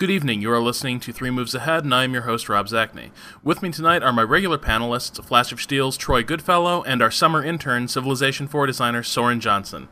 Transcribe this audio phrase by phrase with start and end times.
[0.00, 0.40] Good evening.
[0.40, 3.10] You are listening to Three Moves Ahead, and I am your host, Rob Zacny.
[3.42, 7.42] With me tonight are my regular panelists, Flash of Steel's Troy Goodfellow, and our summer
[7.42, 9.88] intern, Civilization 4 designer Soren Johnson.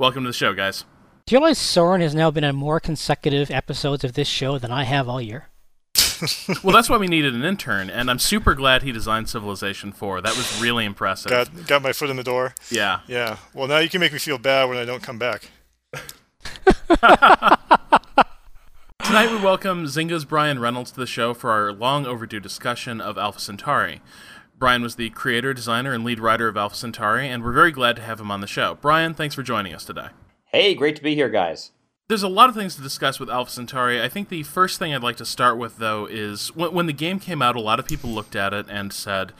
[0.00, 0.84] Welcome to the show, guys.
[1.26, 4.72] Do you realize Soren has now been on more consecutive episodes of this show than
[4.72, 5.46] I have all year?
[6.64, 10.22] well, that's why we needed an intern, and I'm super glad he designed Civilization 4.
[10.22, 11.30] That was really impressive.
[11.30, 12.56] Got, got my foot in the door.
[12.68, 13.02] Yeah.
[13.06, 13.36] Yeah.
[13.54, 15.50] Well, now you can make me feel bad when I don't come back.
[19.06, 23.16] Tonight we welcome Zynga's Brian Reynolds to the show for our long overdue discussion of
[23.16, 24.02] Alpha Centauri.
[24.58, 27.94] Brian was the creator, designer, and lead writer of Alpha Centauri, and we're very glad
[27.96, 28.76] to have him on the show.
[28.80, 30.08] Brian, thanks for joining us today.
[30.46, 31.70] Hey, great to be here, guys.
[32.08, 34.02] There's a lot of things to discuss with Alpha Centauri.
[34.02, 36.92] I think the first thing I'd like to start with, though, is when, when the
[36.92, 39.32] game came out, a lot of people looked at it and said,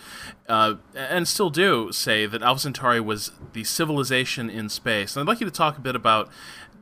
[0.48, 5.16] uh, and still do say, that Alpha Centauri was the civilization in space.
[5.16, 6.28] And I'd like you to talk a bit about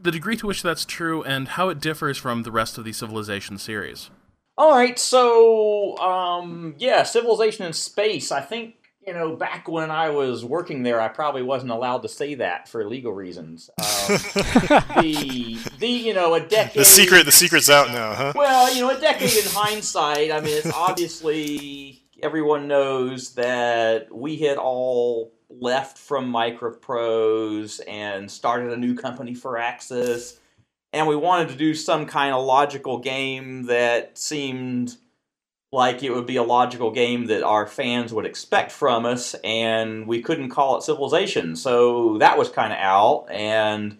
[0.04, 2.92] the degree to which that's true and how it differs from the rest of the
[2.92, 4.10] Civilization series.
[4.56, 8.30] All right, so um, yeah, Civilization in space.
[8.30, 12.08] I think you know back when I was working there, I probably wasn't allowed to
[12.08, 13.70] say that for legal reasons.
[14.06, 14.18] Um,
[15.00, 16.78] the the you know a decade.
[16.78, 18.32] The secret, the secret's out now, huh?
[18.36, 20.30] Well, you know, a decade in hindsight.
[20.30, 28.72] I mean, it's obviously everyone knows that we had all left from Microprose and started
[28.72, 30.38] a new company Firaxis.
[30.92, 34.96] And we wanted to do some kind of logical game that seemed
[35.72, 40.06] like it would be a logical game that our fans would expect from us, and
[40.06, 41.56] we couldn't call it Civilization.
[41.56, 43.26] So that was kind of out.
[43.28, 43.98] And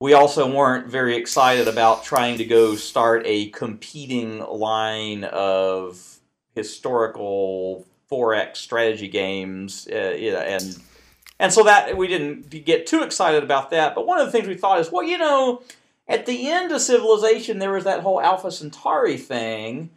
[0.00, 6.20] we also weren't very excited about trying to go start a competing line of
[6.54, 10.80] historical 4X strategy games, uh, and
[11.38, 13.94] and so that we didn't get too excited about that.
[13.94, 15.62] But one of the things we thought is, well, you know,
[16.08, 19.90] at the end of Civilization, there was that whole Alpha Centauri thing.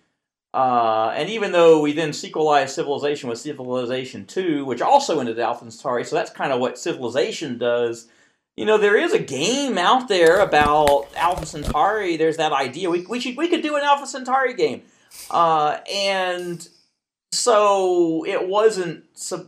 [0.53, 5.69] Uh, and even though we then sequelized Civilization with Civilization 2, which also ended Alpha
[5.69, 8.07] Centauri, so that's kind of what Civilization does.
[8.57, 12.17] You know, there is a game out there about Alpha Centauri.
[12.17, 12.89] There's that idea.
[12.89, 14.81] We, we, should, we could do an Alpha Centauri game.
[15.29, 16.67] Uh, and
[17.31, 19.03] so it wasn't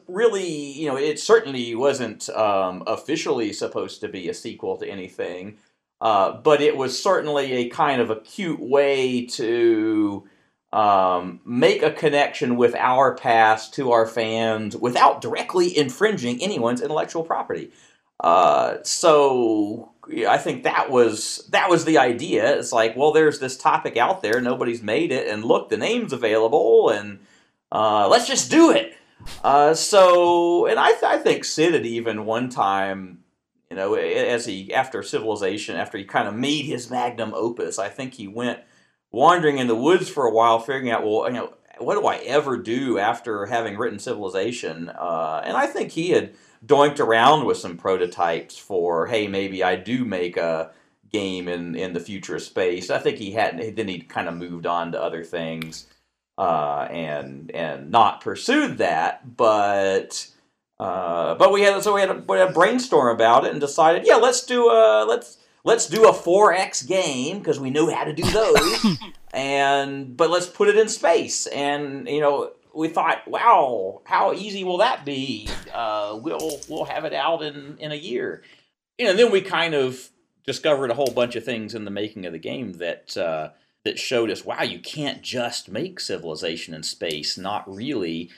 [0.07, 5.57] really, you know, it certainly wasn't um, officially supposed to be a sequel to anything,
[5.99, 10.27] uh, but it was certainly a kind of a cute way to
[10.71, 17.23] um, make a connection with our past to our fans without directly infringing anyone's intellectual
[17.23, 17.71] property.
[18.19, 19.91] Uh, so
[20.27, 22.57] I think that was that was the idea.
[22.57, 26.13] It's like, well, there's this topic out there, nobody's made it, and look, the name's
[26.13, 27.19] available, and
[27.71, 28.95] uh, let's just do it.
[29.43, 33.19] Uh, so, and I, th- I think Sid had even one time,
[33.69, 37.89] you know, as he after Civilization, after he kind of made his magnum opus, I
[37.89, 38.59] think he went
[39.11, 42.17] wandering in the woods for a while, figuring out, well, you know, what do I
[42.17, 44.89] ever do after having written Civilization?
[44.89, 46.33] Uh, and I think he had
[46.65, 50.71] doinked around with some prototypes for, hey, maybe I do make a
[51.11, 52.89] game in in the future of space.
[52.89, 53.75] I think he hadn't.
[53.75, 55.87] then he kind of moved on to other things
[56.37, 60.27] uh, and and not pursued that, but.
[60.79, 63.61] Uh, but we had so we had, a, we had a brainstorm about it and
[63.61, 68.03] decided, yeah, let's do a let's let's do a 4x game because we knew how
[68.03, 68.97] to do those.
[69.33, 71.47] And but let's put it in space.
[71.47, 75.47] And you know we thought wow how easy will that be?
[75.73, 78.43] Uh, we'll we'll have it out in in a year.
[78.97, 80.09] You know, and then we kind of
[80.45, 83.49] discovered a whole bunch of things in the making of the game that uh,
[83.83, 88.29] that showed us wow you can't just make civilization in space not really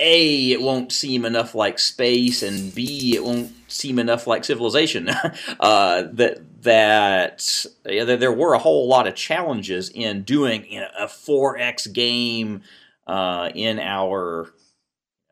[0.00, 5.10] a, it won't seem enough like space, and B, it won't seem enough like civilization.
[5.60, 10.88] uh, that that yeah, there were a whole lot of challenges in doing you know,
[10.98, 12.62] a 4x game
[13.06, 14.52] uh, in our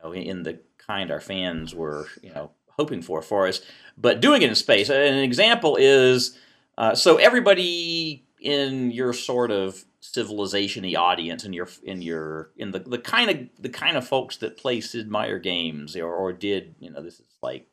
[0.03, 3.61] you know, in the kind our fans were you know hoping for for us,
[3.97, 4.89] but doing it in space.
[4.89, 6.37] An example is
[6.77, 12.79] uh, so everybody in your sort of civilization-y audience in your in your in the,
[12.79, 16.75] the kind of the kind of folks that play Sid Meier games or, or did
[16.79, 17.67] you know this is like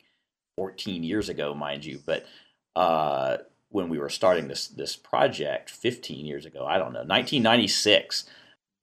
[0.57, 2.25] 14 years ago mind you but
[2.75, 3.37] uh,
[3.69, 8.25] when we were starting this this project 15 years ago I don't know 1996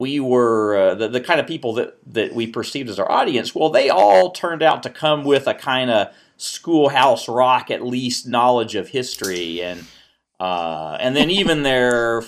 [0.00, 3.54] we were uh, the, the kind of people that that we perceived as our audience
[3.54, 8.26] well they all turned out to come with a kind of schoolhouse rock at least
[8.26, 9.84] knowledge of history and
[10.44, 12.22] uh, and then even their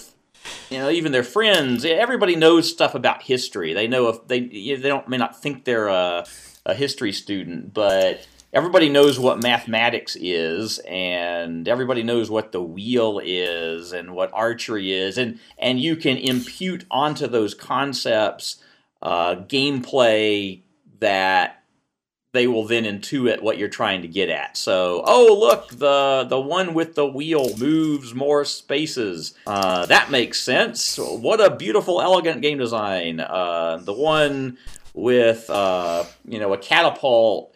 [0.71, 3.75] you know even their friends everybody knows stuff about history.
[3.75, 6.25] They know if they they don't may not think they're a,
[6.65, 13.21] a history student but everybody knows what mathematics is and everybody knows what the wheel
[13.23, 18.63] is and what archery is and and you can impute onto those concepts
[19.03, 20.63] uh, gameplay
[21.01, 21.63] that
[22.37, 24.57] they will then intuit what you're trying to get at.
[24.57, 29.35] So, oh look, the the one with the wheel moves more spaces.
[29.47, 30.99] Uh, that makes sense.
[30.99, 33.21] What a beautiful, elegant game design.
[33.21, 34.59] Uh, the one
[34.93, 37.55] with uh, you know a catapult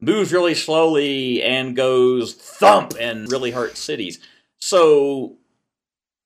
[0.00, 4.18] moves really slowly and goes thump and really hurts cities.
[4.58, 5.36] So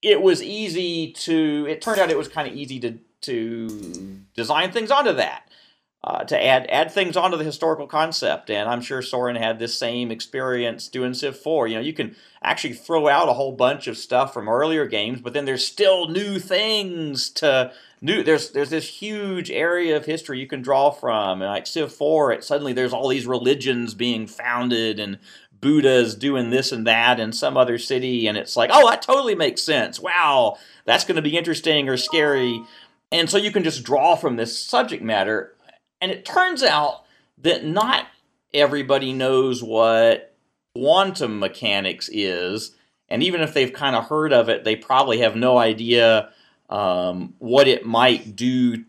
[0.00, 1.66] it was easy to.
[1.68, 5.46] It turned out it was kind of easy to to design things onto that
[6.06, 8.48] uh, to add add things onto the historical concept.
[8.48, 11.66] And I'm sure Soren had this same experience doing Civ 4.
[11.66, 15.20] You know, you can actually throw out a whole bunch of stuff from earlier games,
[15.20, 18.22] but then there's still new things to new.
[18.22, 22.32] There's there's this huge area of history you can draw from, and like Civ 4,
[22.32, 25.18] it suddenly there's all these religions being founded and.
[25.58, 29.34] Buddha's doing this and that in some other city, and it's like, oh, that totally
[29.34, 29.98] makes sense.
[29.98, 32.62] Wow, that's going to be interesting or scary.
[33.10, 35.55] And so you can just draw from this subject matter
[36.00, 37.04] and it turns out
[37.38, 38.06] that not
[38.52, 40.34] everybody knows what
[40.74, 42.72] quantum mechanics is.
[43.08, 46.30] And even if they've kind of heard of it, they probably have no idea
[46.68, 48.84] um, what it might do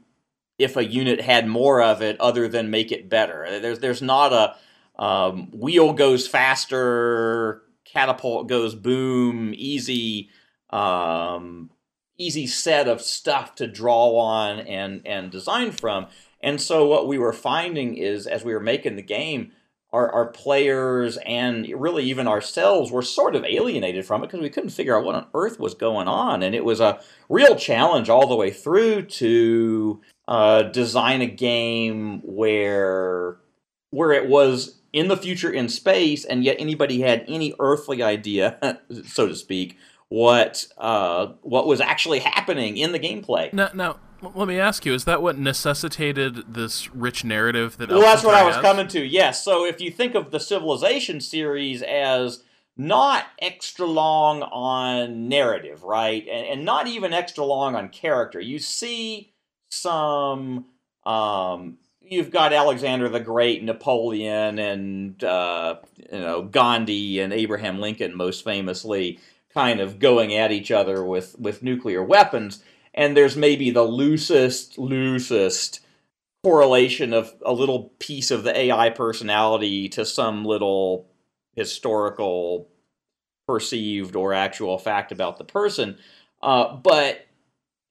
[0.58, 3.60] if a unit had more of it other than make it better.
[3.60, 4.56] There's, there's not a
[5.02, 10.30] um, wheel goes faster, catapult goes boom, easy.
[10.72, 11.70] Um,
[12.18, 16.08] easy set of stuff to draw on and and design from
[16.42, 19.52] and so what we were finding is as we were making the game,
[19.92, 24.50] our, our players and really even ourselves were sort of alienated from it because we
[24.50, 26.44] couldn't figure out what on earth was going on.
[26.44, 27.00] And it was a
[27.30, 33.38] real challenge all the way through to uh, design a game where
[33.92, 38.80] where it was in the future in space, and yet anybody had any earthly idea,
[39.06, 39.78] so to speak,
[40.10, 43.52] what uh, what was actually happening in the gameplay.
[43.54, 47.90] Now, now let me ask you: Is that what necessitated this rich narrative that?
[47.90, 48.64] Well, that's what I was has?
[48.64, 49.04] coming to.
[49.04, 49.44] Yes.
[49.44, 52.44] So if you think of the Civilization series as
[52.76, 58.60] not extra long on narrative, right, and, and not even extra long on character, you
[58.60, 59.34] see
[59.70, 60.66] some.
[61.06, 65.76] Um, you've got Alexander the Great, Napoleon, and uh,
[66.12, 69.20] you know Gandhi and Abraham Lincoln, most famously,
[69.54, 72.64] kind of going at each other with with nuclear weapons
[72.98, 75.82] and there's maybe the loosest, loosest
[76.44, 81.08] correlation of a little piece of the AI personality to some little
[81.56, 82.68] historical
[83.48, 85.98] perceived or actual fact about the person.
[86.42, 87.28] Uh, but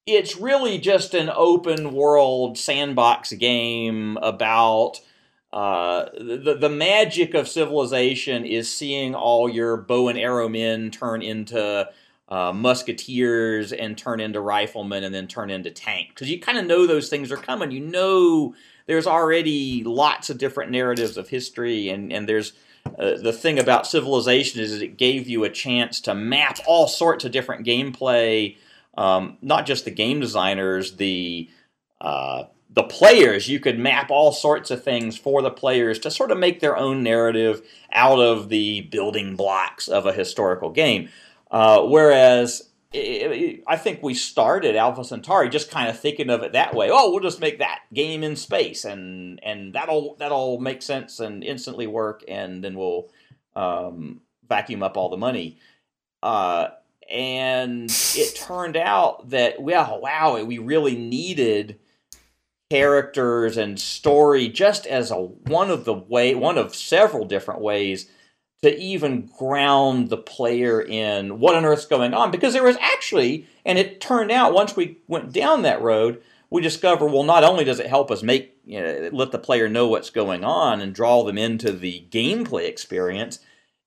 [0.07, 5.01] it's really just an open world sandbox game about
[5.53, 11.23] uh, the the magic of civilization is seeing all your bow and arrow men turn
[11.23, 11.89] into
[12.29, 16.09] uh, musketeers and turn into riflemen and then turn into tank.
[16.09, 17.71] Because you kind of know those things are coming.
[17.71, 18.55] You know
[18.87, 22.53] there's already lots of different narratives of history and and there's
[22.99, 27.25] uh, the thing about civilization is it gave you a chance to map all sorts
[27.25, 28.57] of different gameplay
[28.97, 31.51] um, not just the game designers the
[32.01, 32.45] uh,
[32.77, 33.49] the players.
[33.49, 36.77] You could map all sorts of things for the players to sort of make their
[36.77, 41.09] own narrative out of the building blocks of a historical game
[41.51, 46.75] uh, whereas I think we started Alpha Centauri just kind of thinking of it that
[46.75, 46.89] way.
[46.91, 51.45] Oh, we'll just make that game in space, and and that'll that'll make sense and
[51.45, 53.11] instantly work, and then we'll
[53.55, 55.59] um, vacuum up all the money.
[56.23, 56.69] Uh,
[57.11, 61.79] and it turned out that well, wow, we really needed
[62.71, 68.11] characters and story just as a one of the way one of several different ways
[68.63, 72.31] to even ground the player in what on earth's going on.
[72.31, 76.63] Because there was actually and it turned out once we went down that road we
[76.63, 79.89] discover well not only does it help us make you know, let the player know
[79.89, 83.41] what's going on and draw them into the gameplay experience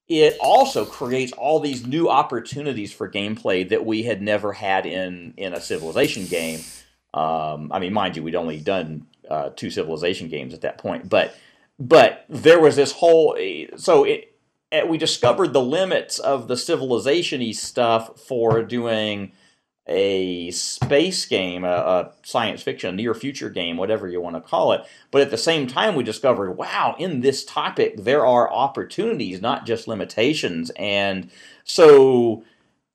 [0.07, 5.33] it also creates all these new opportunities for gameplay that we had never had in
[5.37, 6.59] in a civilization game.
[7.13, 11.07] Um, i mean mind you we'd only done uh, two civilization games at that point
[11.07, 11.35] but
[11.79, 13.37] but there was this whole
[13.77, 14.35] so it
[14.87, 19.31] we discovered the limits of the civilization-y stuff for doing
[19.89, 24.71] a space game, a, a, science fiction, near future game, whatever you want to call
[24.71, 24.81] it.
[25.09, 29.65] But at the same time, we discovered, wow, in this topic, there are opportunities, not
[29.65, 30.69] just limitations.
[30.75, 31.31] And
[31.63, 32.43] so,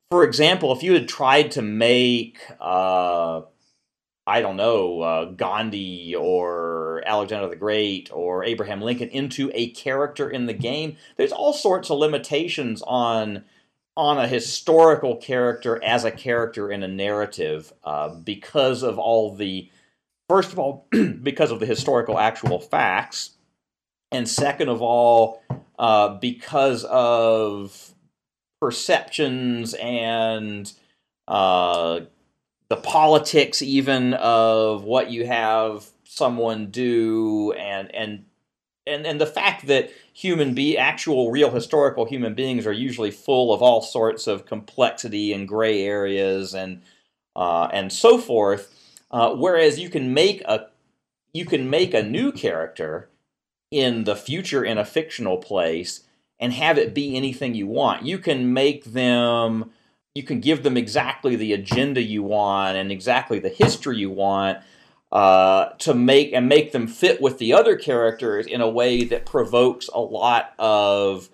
[0.09, 3.43] for example, if you had tried to make uh,
[4.27, 10.31] I don't know, uh, Gandhi or Alexander the Great or Abraham Lincoln into a character
[10.31, 10.97] in the game.
[11.17, 13.45] There's all sorts of limitations on
[13.97, 19.71] on a historical character as a character in a narrative uh, because of all the
[20.29, 20.89] first of all
[21.23, 23.31] because of the historical actual facts
[24.11, 25.43] and second of all
[25.79, 27.95] uh, because of
[28.61, 30.73] perceptions and
[31.29, 32.01] uh,
[32.75, 38.25] the politics even of what you have someone do and and
[38.85, 43.55] and and the fact that human be actual real historical human beings are usually full
[43.55, 46.83] of all sorts of complexity and gray areas and
[47.37, 48.75] uh, and so forth
[49.13, 50.67] uh, whereas you can make a
[51.33, 53.09] you can make a new character
[53.71, 56.03] in the future in a fictional place
[56.41, 58.05] and have it be anything you want.
[58.05, 59.71] You can make them
[60.15, 64.59] you can give them exactly the agenda you want and exactly the history you want
[65.11, 69.27] uh, to make and make them fit with the other characters in a way that
[69.27, 71.29] provokes a lot of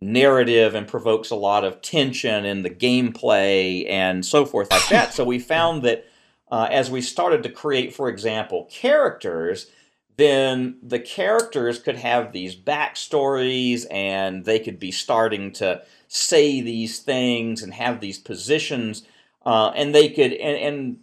[0.00, 5.12] narrative and provokes a lot of tension in the gameplay and so forth like that.
[5.12, 6.06] so we found that
[6.50, 9.70] uh, as we started to create, for example, characters,
[10.16, 15.82] then the characters could have these backstories and they could be starting to
[16.14, 19.02] say these things and have these positions,
[19.44, 20.98] uh, and they could and, and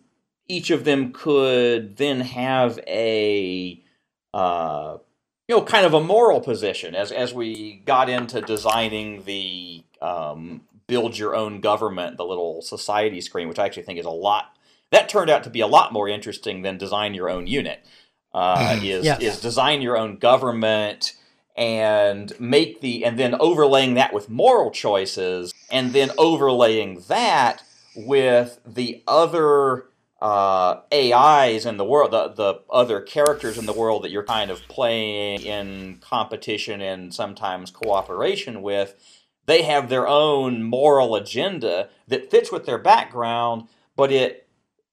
[0.48, 3.84] each of them could then have a
[4.34, 4.98] uh,
[5.50, 10.62] you know kind of a moral position as as we got into designing the um,
[10.88, 14.56] build your own government, the little society screen, which I actually think is a lot.
[14.92, 17.86] That turned out to be a lot more interesting than design your own unit.
[18.34, 19.22] Uh, is yes.
[19.22, 21.14] is design your own government
[21.62, 27.62] and make the and then overlaying that with moral choices and then overlaying that
[27.96, 29.86] with the other
[30.24, 34.50] uh, AIs in the world, the, the other characters in the world that you're kind
[34.50, 38.96] of playing in competition and sometimes cooperation with,
[39.46, 44.48] they have their own moral agenda that fits with their background, but it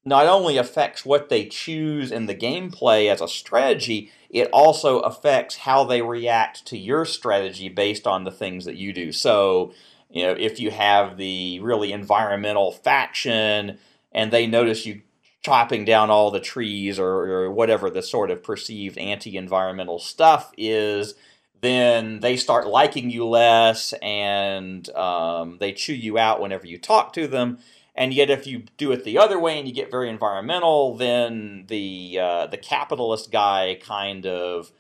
[0.04, 5.56] not only affects what they choose in the gameplay as a strategy, it also affects
[5.56, 9.12] how they react to your strategy based on the things that you do.
[9.12, 9.73] So,
[10.11, 13.78] you know, if you have the really environmental faction
[14.12, 15.02] and they notice you
[15.42, 21.14] chopping down all the trees or, or whatever the sort of perceived anti-environmental stuff is
[21.61, 27.12] then they start liking you less and um, they chew you out whenever you talk
[27.12, 27.58] to them
[27.99, 31.64] and yet if you do it the other way and you get very environmental then
[31.69, 34.73] the uh, the capitalist guy kind of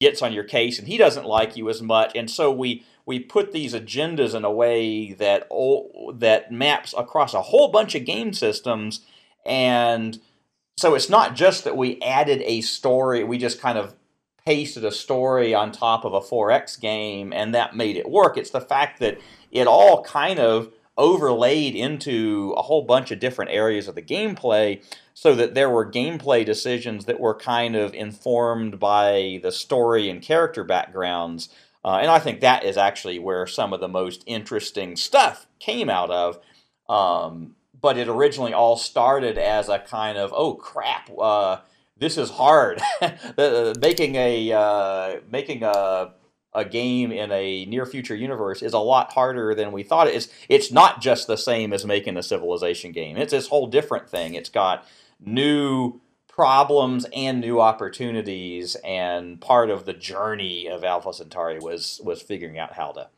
[0.00, 3.18] gets on your case and he doesn't like you as much and so we we
[3.18, 5.48] put these agendas in a way that
[6.18, 9.00] that maps across a whole bunch of game systems
[9.46, 10.20] and
[10.76, 13.94] so it's not just that we added a story, we just kind of
[14.44, 18.36] pasted a story on top of a 4X game and that made it work.
[18.36, 19.18] It's the fact that
[19.50, 24.82] it all kind of overlaid into a whole bunch of different areas of the gameplay
[25.12, 30.22] so that there were gameplay decisions that were kind of informed by the story and
[30.22, 31.48] character backgrounds.
[31.84, 35.90] Uh, and I think that is actually where some of the most interesting stuff came
[35.90, 36.38] out of.
[36.88, 41.58] Um, but it originally all started as a kind of oh crap uh,
[41.98, 42.80] this is hard
[43.78, 46.12] making a uh, making a
[46.54, 50.14] a game in a near future universe is a lot harder than we thought it
[50.14, 54.08] is it's not just the same as making a civilization game it's this whole different
[54.08, 54.86] thing it's got
[55.20, 62.22] new problems and new opportunities and part of the journey of alpha centauri was was
[62.22, 63.08] figuring out how to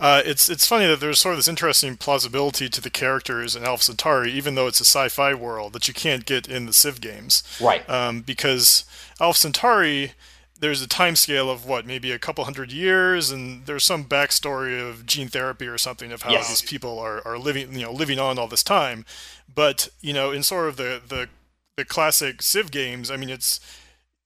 [0.00, 3.64] uh, it's it's funny that there's sort of this interesting plausibility to the characters in
[3.64, 7.00] Alpha Centauri, even though it's a sci-fi world that you can't get in the Civ
[7.00, 7.42] games.
[7.60, 7.88] Right.
[7.90, 8.84] Um, because
[9.20, 10.12] Alpha Centauri,
[10.60, 14.80] there's a time scale of what, maybe a couple hundred years, and there's some backstory
[14.80, 16.48] of gene therapy or something of how yes.
[16.48, 19.04] these people are, are living, you know, living on all this time.
[19.52, 21.28] But you know, in sort of the the
[21.76, 23.60] the classic Civ games, I mean, it's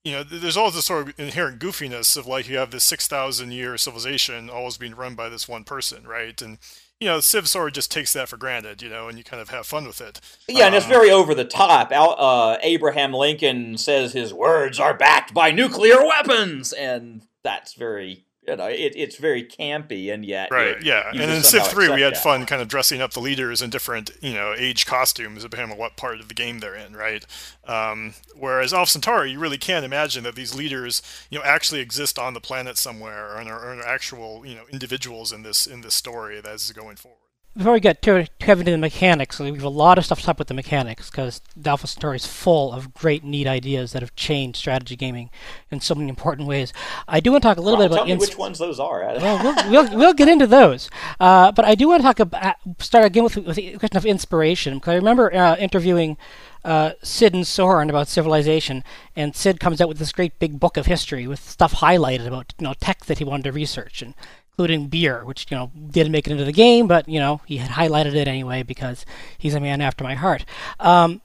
[0.04, 3.52] you know, there's always this sort of inherent goofiness of like you have this 6,000
[3.52, 6.40] year civilization always being run by this one person, right?
[6.42, 6.58] And,
[7.02, 9.42] you know, Civ sort of just takes that for granted, you know, and you kind
[9.42, 10.21] of have fun with it.
[10.49, 11.90] Yeah, and it's um, very over the top.
[11.90, 18.56] Uh, Abraham Lincoln says his words are backed by nuclear weapons, and that's very you
[18.56, 21.11] know, it, it's very campy and yet right, yeah.
[21.11, 22.22] And in Civ Three, we had that.
[22.22, 25.78] fun kind of dressing up the leaders in different, you know, age costumes depending on
[25.78, 27.25] what part of the game they're in, right?
[27.66, 32.18] Um, whereas Alpha Centauri, you really can't imagine that these leaders, you know, actually exist
[32.18, 35.94] on the planet somewhere and are, are actual, you know, individuals in this in this
[35.94, 37.22] story that is going forward.
[37.56, 40.21] Before we get too, too heavy into the mechanics, we have a lot of stuff
[40.21, 44.00] to talk about the mechanics because Alpha Centauri is full of great, neat ideas that
[44.00, 45.28] have changed strategy gaming
[45.71, 46.73] in so many important ways.
[47.06, 48.80] I do want to talk a little well, bit about tell me which ones those
[48.80, 49.00] are.
[49.00, 50.88] well, we'll, we'll, we'll get into those,
[51.21, 54.06] uh, but I do want to talk about start again with, with the question of
[54.06, 56.16] inspiration because I remember uh, interviewing.
[56.64, 58.85] Uh, Sid and Soren about civilization,
[59.16, 62.54] and Sid comes out with this great big book of history with stuff highlighted about
[62.56, 64.14] you know tech that he wanted to research, and
[64.62, 67.57] including beer, which you know didn't make it into the game, but you know he
[67.57, 69.04] had highlighted it anyway because
[69.37, 70.45] he's a man after my heart.
[70.78, 71.21] Um,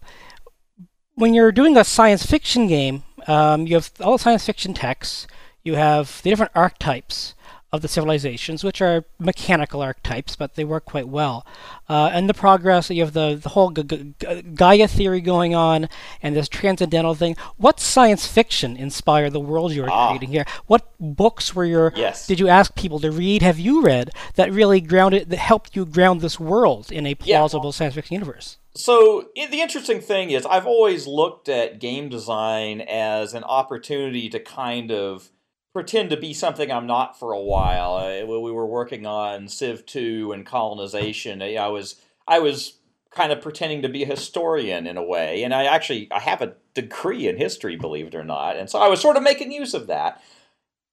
[1.13, 5.27] when you're doing a science fiction game, um, you have all the science fiction texts.
[5.63, 7.35] You have the different archetypes
[7.77, 11.45] of the civilizations, which are mechanical archetypes, but they work quite well.
[11.87, 15.87] Uh, and the progress, you have the, the whole G- G- Gaia theory going on,
[16.21, 17.37] and this transcendental thing.
[17.55, 20.09] What science fiction inspired the world you were ah.
[20.09, 20.45] creating here?
[20.65, 21.93] What books were your?
[21.95, 22.27] Yes.
[22.27, 23.41] Did you ask people to read?
[23.41, 27.69] Have you read that really grounded that helped you ground this world in a plausible
[27.69, 27.71] yeah.
[27.71, 28.57] science fiction universe?
[28.75, 34.39] So the interesting thing is, I've always looked at game design as an opportunity to
[34.39, 35.31] kind of
[35.77, 37.97] pretend to be something I'm not for a while.
[37.97, 41.39] Uh, we were working on Civ 2 and colonization.
[41.43, 42.79] I was I was
[43.11, 46.41] kind of pretending to be a historian in a way, and I actually I have
[46.41, 49.51] a degree in history, believe it or not, and so I was sort of making
[49.51, 50.19] use of that.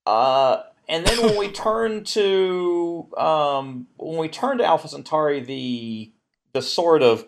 [0.05, 6.11] Uh, and then when we turned to um, when we turned to Alpha Centauri, the
[6.53, 7.25] the sort of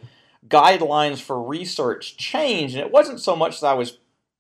[0.48, 3.98] guidelines for research changed, and it wasn't so much that I was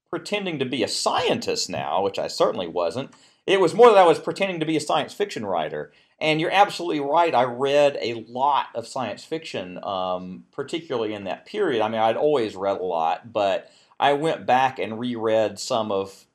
[0.09, 3.11] pretending to be a scientist now, which I certainly wasn't.
[3.45, 5.91] It was more that I was pretending to be a science fiction writer.
[6.19, 7.33] And you're absolutely right.
[7.33, 11.81] I read a lot of science fiction, um, particularly in that period.
[11.81, 16.25] I mean, I'd always read a lot, but I went back and reread some of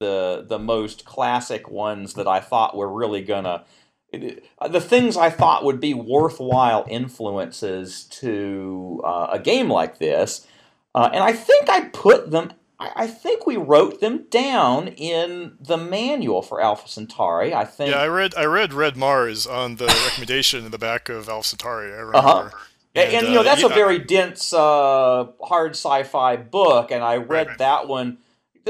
[0.00, 3.64] the the most classic ones that I thought were really gonna
[4.12, 10.46] the things I thought would be worthwhile influences to uh, a game like this.
[10.94, 15.56] Uh, and I think I put them I, I think we wrote them down in
[15.60, 17.54] the manual for Alpha Centauri.
[17.54, 17.90] I think.
[17.90, 21.48] Yeah, I read I read Red Mars on the recommendation in the back of Alpha
[21.48, 21.92] Centauri.
[21.92, 22.16] I remember.
[22.16, 22.50] Uh-huh.
[22.92, 27.18] And, and, you know uh, that's a very dense, uh, hard sci-fi book, and I
[27.18, 27.58] read right, right.
[27.58, 28.18] that one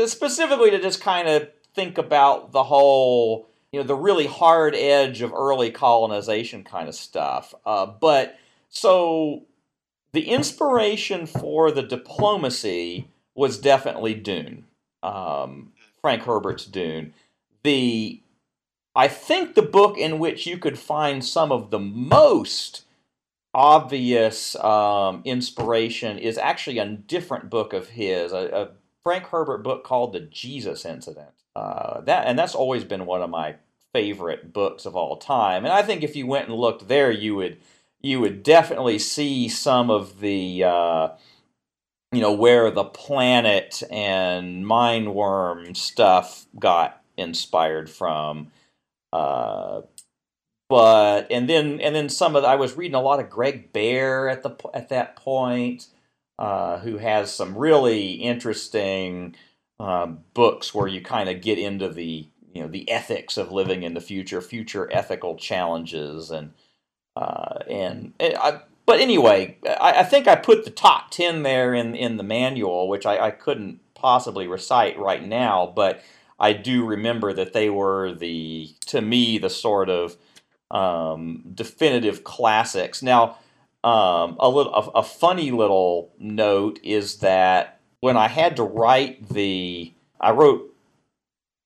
[0.06, 5.22] specifically to just kind of think about the whole, you know, the really hard edge
[5.22, 7.54] of early colonization kind of stuff.
[7.64, 9.46] Uh, but so
[10.12, 14.64] the inspiration for the diplomacy was definitely Dune.
[15.02, 17.14] Um, Frank Herbert's Dune.
[17.62, 18.20] The
[18.94, 22.84] I think the book in which you could find some of the most
[23.54, 28.68] obvious um, inspiration is actually a different book of his, a, a
[29.02, 31.30] Frank Herbert book called The Jesus Incident.
[31.56, 33.56] Uh, that and that's always been one of my
[33.92, 35.64] favorite books of all time.
[35.64, 37.58] And I think if you went and looked there, you would
[38.00, 41.08] you would definitely see some of the uh,
[42.12, 48.52] you know where the planet and mind worm stuff got inspired from
[49.12, 49.82] uh,
[50.68, 53.72] but and then and then some of the, I was reading a lot of Greg
[53.72, 55.88] Bear at the at that point,
[56.40, 59.36] uh, who has some really interesting
[59.80, 63.84] uh, books where you kind of get into the you know the ethics of living
[63.84, 66.52] in the future, future ethical challenges, and
[67.16, 68.60] uh, and, and I,
[68.90, 72.88] but anyway, I, I, think I put the top 10 there in, in the manual,
[72.88, 76.02] which I, I couldn't possibly recite right now, but
[76.40, 80.16] I do remember that they were the, to me, the sort of
[80.72, 83.00] um, definitive classics.
[83.00, 83.38] Now,
[83.84, 89.28] um, a little a, a, funny little note is that when I had to write
[89.28, 90.69] the, I wrote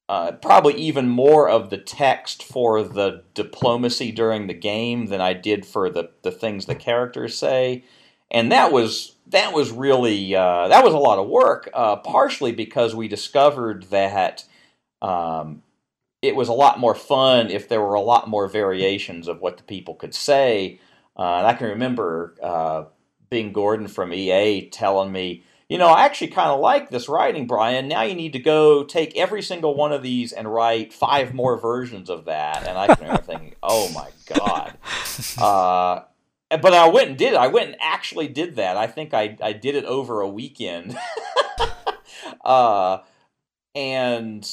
[0.08, 5.32] uh, probably even more of the text for the diplomacy during the game than I
[5.32, 7.84] did for the, the things the characters say,
[8.30, 11.70] and that was that was really uh, that was a lot of work.
[11.72, 14.44] Uh, partially because we discovered that
[15.00, 15.62] um,
[16.20, 19.56] it was a lot more fun if there were a lot more variations of what
[19.56, 20.80] the people could say.
[21.16, 22.84] Uh, and I can remember uh,
[23.30, 27.46] Bing Gordon from EA telling me you know, I actually kind of like this writing,
[27.46, 27.88] Brian.
[27.88, 31.58] Now you need to go take every single one of these and write five more
[31.58, 32.66] versions of that.
[32.66, 34.76] And I remember thinking, oh my God.
[35.38, 36.02] Uh,
[36.50, 37.38] but I went and did it.
[37.38, 38.76] I went and actually did that.
[38.76, 40.96] I think I, I did it over a weekend.
[42.44, 42.98] uh,
[43.74, 44.48] and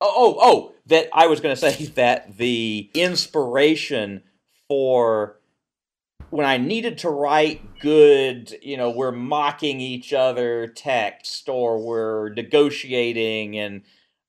[0.00, 4.22] oh, oh, oh, that I was going to say that the inspiration
[4.68, 5.35] for
[6.30, 12.30] when I needed to write good, you know, we're mocking each other text or we're
[12.30, 13.82] negotiating and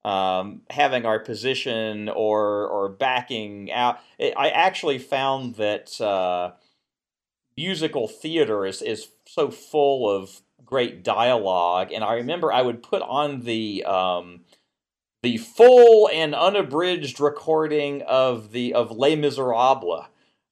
[0.06, 4.00] um, having our position or or backing out.
[4.20, 6.52] I actually found that uh,
[7.58, 13.02] musical theater is is so full of great dialogue, and I remember I would put
[13.02, 14.42] on the um,
[15.24, 20.06] the full and unabridged recording of the of Les Miserables.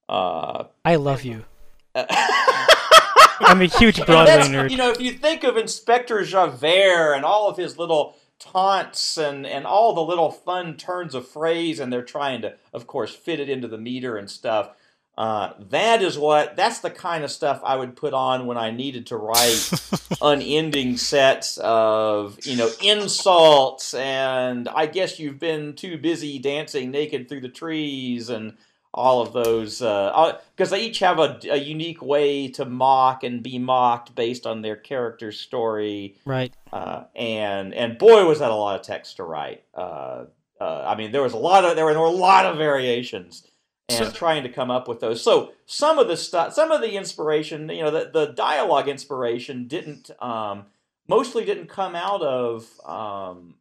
[0.07, 1.45] Uh, I love you.
[1.95, 4.71] I'm a huge Broadway nerd.
[4.71, 9.45] You know, if you think of Inspector Javert and all of his little taunts and,
[9.45, 13.39] and all the little fun turns of phrase, and they're trying to, of course, fit
[13.39, 14.71] it into the meter and stuff.
[15.17, 18.71] Uh, that is what that's the kind of stuff I would put on when I
[18.71, 19.71] needed to write
[20.21, 27.29] unending sets of you know insults and I guess you've been too busy dancing naked
[27.29, 28.57] through the trees and
[28.95, 33.43] all of those because uh, they each have a, a, unique way to mock and
[33.43, 36.15] be mocked based on their character story.
[36.25, 36.53] Right.
[36.71, 39.63] Uh, and and boy was that a lot of text to write.
[39.73, 40.25] Uh,
[40.59, 42.57] uh I mean, there was a lot of there were, there were a lot of
[42.57, 43.45] variations
[43.89, 45.21] and so, trying to come up with those.
[45.21, 49.67] So some of the stuff, some of the inspiration, you know, the the dialogue inspiration
[49.67, 50.67] didn't um,
[51.07, 53.55] mostly didn't come out of um,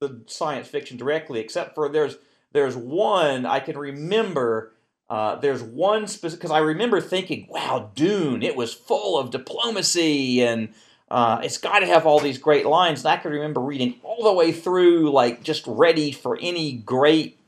[0.00, 2.16] the science fiction directly, except for there's
[2.52, 4.72] there's one I can remember.
[5.10, 8.42] Uh, there's one specific because I remember thinking, "Wow, Dune!
[8.42, 10.70] It was full of diplomacy and
[11.10, 14.24] uh, it's got to have all these great lines." And I can remember reading all
[14.24, 17.38] the way through, like just ready for any great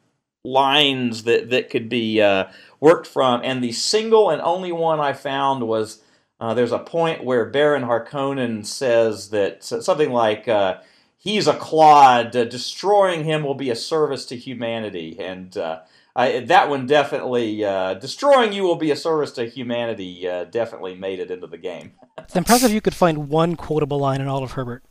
[0.45, 2.47] lines that that could be uh,
[2.81, 3.43] worked from.
[3.45, 6.03] And the single and only one I found was
[6.41, 10.79] uh, there's a point where Baron Harkonnen says that something like uh,
[11.21, 12.35] he's a clod.
[12.35, 15.17] Uh, destroying him will be a service to humanity.
[15.21, 15.81] And uh,
[16.17, 20.97] I, that one definitely, uh, destroying you will be a service to humanity, uh, definitely
[20.97, 21.93] made it into the game.
[22.19, 24.83] it's impressive you could find one quotable line in all of Herbert.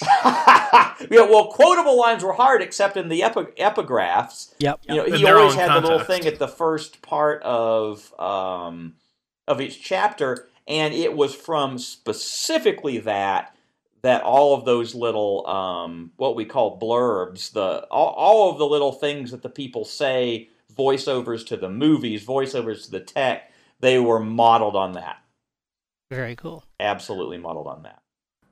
[0.02, 4.54] yeah, well, quotable lines were hard, except in the epi- epigraphs.
[4.60, 4.80] Yep.
[4.88, 5.82] You know, he always had context.
[5.82, 8.94] the little thing at the first part of um,
[9.48, 13.56] of each chapter, and it was from specifically that
[14.02, 18.66] that all of those little um, what we call blurbs, the all, all of the
[18.66, 23.98] little things that the people say, voiceovers to the movies, voiceovers to the tech, they
[23.98, 25.18] were modeled on that.
[26.10, 26.64] Very cool.
[26.78, 27.99] Absolutely modeled on that.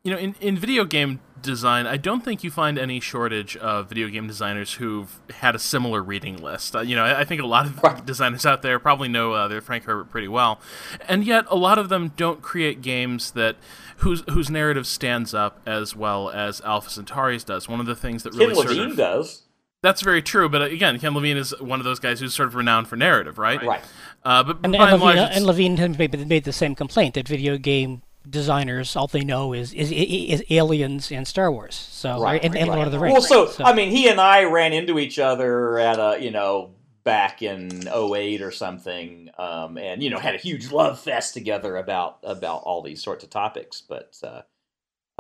[0.08, 3.90] You know, in, in video game design, I don't think you find any shortage of
[3.90, 6.74] video game designers who've had a similar reading list.
[6.74, 9.48] Uh, you know, I, I, think a lot of designers out there probably know uh,
[9.48, 10.62] their Frank Herbert pretty well,
[11.06, 13.56] and yet a lot of them don't create games that
[13.98, 17.68] whose whose narrative stands up as well as Alpha Centauri's does.
[17.68, 19.42] One of the things that really Ken Levine sort of, does.
[19.82, 22.48] That's very true, but uh, again, Ken Levine is one of those guys who's sort
[22.48, 23.62] of renowned for narrative, right?
[23.62, 23.84] Right.
[24.24, 27.58] Uh, but and, and, Levine, and Levine has made, made the same complaint that video
[27.58, 31.74] game designers all they know is is, is aliens and Star Wars.
[31.74, 32.76] So right, and, and right.
[32.76, 33.12] Lord of the Rings.
[33.12, 36.30] Well, so, so, I mean, he and I ran into each other at a you
[36.30, 36.70] know
[37.04, 41.76] back in 08 or something, um, and you know had a huge love fest together
[41.76, 43.80] about about all these sorts of topics.
[43.80, 44.42] But uh,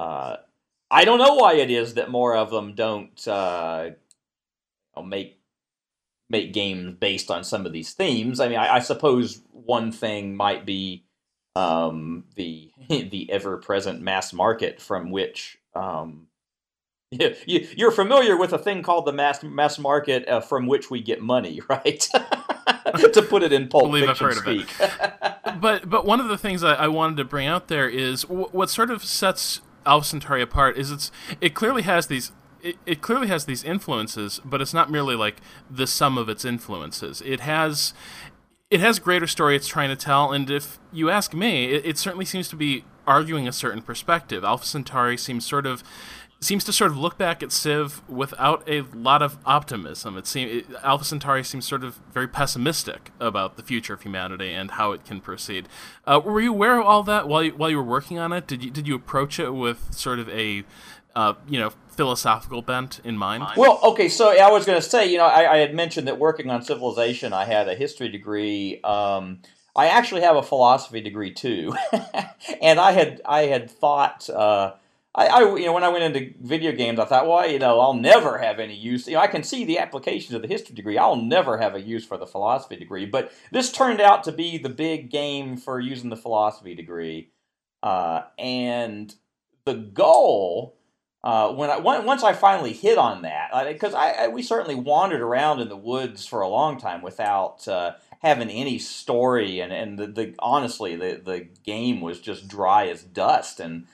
[0.00, 0.36] uh,
[0.90, 3.90] I don't know why it is that more of them don't uh,
[5.04, 5.38] make
[6.30, 8.40] make games based on some of these themes.
[8.40, 11.04] I mean, I, I suppose one thing might be
[11.56, 12.70] um, the
[13.10, 16.26] the ever present mass market from which um,
[17.10, 21.00] you, are familiar with a thing called the mass mass market uh, from which we
[21.00, 22.08] get money, right?
[23.12, 24.74] to put it in pulp fiction speak.
[25.60, 28.48] but but one of the things I, I, wanted to bring out there is w-
[28.52, 33.00] what sort of sets Alpha Centauri apart is it's it clearly has these it, it
[33.00, 35.36] clearly has these influences, but it's not merely like
[35.70, 37.22] the sum of its influences.
[37.24, 37.94] It has
[38.70, 41.86] it has a greater story it's trying to tell, and if you ask me, it,
[41.86, 44.44] it certainly seems to be arguing a certain perspective.
[44.44, 45.82] Alpha Centauri seems sort of
[46.40, 50.16] seems to sort of look back at Civ without a lot of optimism.
[50.16, 54.72] It seems Alpha Centauri seems sort of very pessimistic about the future of humanity and
[54.72, 55.68] how it can proceed.
[56.06, 58.46] Uh, were you aware of all that while you, while you were working on it?
[58.46, 60.64] Did you did you approach it with sort of a
[61.14, 63.44] uh, you know philosophical bent in mind?
[63.56, 66.16] Well, okay, so I was going to say, you know, I, I, had mentioned that
[66.16, 68.80] working on civilization, I had a history degree.
[68.82, 69.40] Um,
[69.74, 71.74] I actually have a philosophy degree too,
[72.62, 74.28] and I had I had thought.
[74.30, 74.74] Uh,
[75.14, 77.80] I, I, you know, when I went into video games, I thought, well, you know,
[77.80, 79.08] I'll never have any use.
[79.08, 80.96] You know, I can see the applications of the history degree.
[80.96, 83.04] I'll never have a use for the philosophy degree.
[83.04, 87.32] But this turned out to be the big game for using the philosophy degree,
[87.82, 89.12] uh, and
[89.64, 90.77] the goal
[91.28, 95.20] uh, when I once I finally hit on that, because I, I, we certainly wandered
[95.20, 99.98] around in the woods for a long time without uh, having any story, and and
[99.98, 103.84] the, the honestly the the game was just dry as dust, and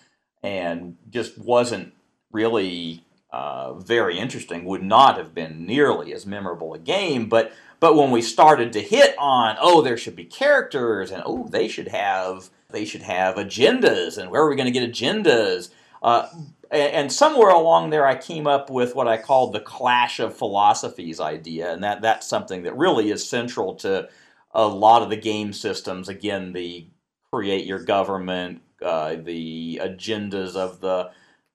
[0.44, 1.92] and just wasn't
[2.30, 4.64] really uh, very interesting.
[4.64, 8.80] Would not have been nearly as memorable a game, but but when we started to
[8.80, 13.34] hit on, oh, there should be characters, and oh, they should have they should have
[13.34, 15.70] agendas, and where are we going to get agendas?
[16.00, 16.28] Uh,
[16.74, 21.20] and somewhere along there, I came up with what I called the clash of philosophies
[21.20, 24.08] idea, and that that's something that really is central to
[24.52, 26.08] a lot of the game systems.
[26.08, 26.86] Again, the
[27.32, 31.10] create your government, uh, the agendas of the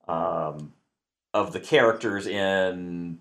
[0.08, 0.72] um,
[1.32, 3.18] of the characters in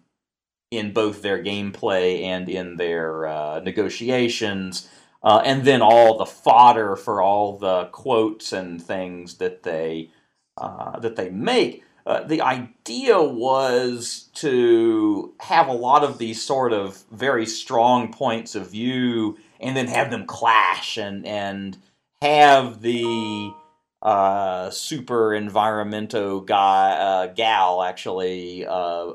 [0.71, 4.87] in both their gameplay and in their uh, negotiations,
[5.23, 10.09] uh, and then all the fodder for all the quotes and things that they
[10.57, 11.83] uh, that they make.
[12.09, 18.55] Uh, the idea was to have a lot of these sort of very strong points
[18.55, 21.77] of view, and then have them clash, and and
[22.23, 23.53] have the
[24.01, 29.11] uh, super environmento guy uh, gal actually uh,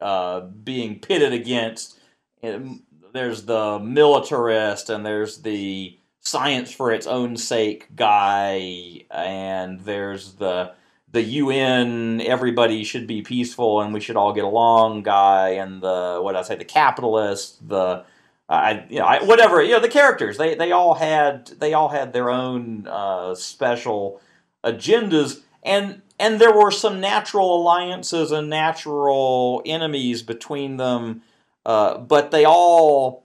[0.00, 1.98] uh, being pitted against.
[2.40, 10.77] There's the militarist and there's the science for its own sake guy, and there's the
[11.12, 16.20] the UN everybody should be peaceful and we should all get along guy, and the
[16.22, 18.04] what I say the capitalist the
[18.48, 21.88] I you know I, whatever you know the characters they they all had they all
[21.88, 24.20] had their own uh, special
[24.64, 31.22] agendas and and there were some natural alliances and natural enemies between them,
[31.64, 33.24] uh, but they all.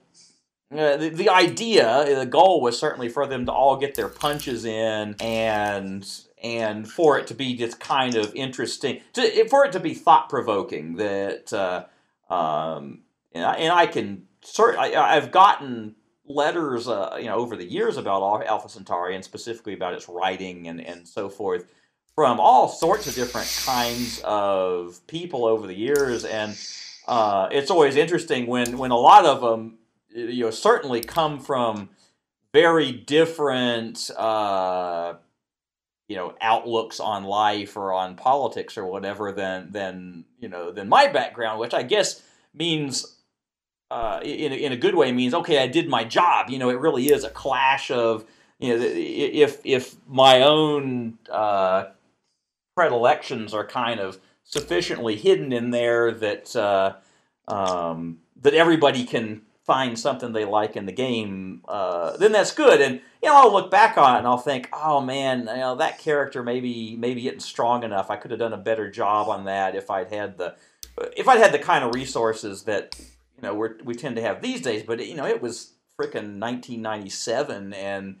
[0.72, 4.64] Uh, the, the idea, the goal was certainly for them to all get their punches
[4.64, 6.04] in and
[6.44, 10.28] and for it to be just kind of interesting, to, for it to be thought
[10.28, 10.96] provoking.
[10.96, 11.86] That uh,
[12.32, 13.00] um,
[13.32, 17.96] and, I, and I can certainly I've gotten letters, uh, you know, over the years
[17.96, 21.64] about Alpha Centauri and specifically about its writing and and so forth
[22.14, 26.56] from all sorts of different kinds of people over the years, and
[27.08, 29.78] uh, it's always interesting when when a lot of them,
[30.14, 31.88] you know, certainly come from
[32.52, 35.14] very different, uh,
[36.08, 40.88] you know, outlooks on life or on politics or whatever than than you know than
[40.88, 43.10] my background, which I guess means.
[43.90, 46.80] Uh, in, in a good way means okay I did my job you know it
[46.80, 48.24] really is a clash of
[48.58, 51.90] you know if if my own uh,
[52.74, 56.94] predilections are kind of sufficiently hidden in there that uh,
[57.48, 62.80] um, that everybody can find something they like in the game, uh, then that's good.
[62.80, 65.76] And you know, I'll look back on it and I'll think, oh man, you know,
[65.76, 68.10] that character maybe maybe isn't strong enough.
[68.10, 70.54] I could have done a better job on that if I'd had the
[71.16, 72.96] if I'd had the kind of resources that
[73.36, 74.82] you know we we tend to have these days.
[74.82, 78.16] But you know, it was freaking 1997 and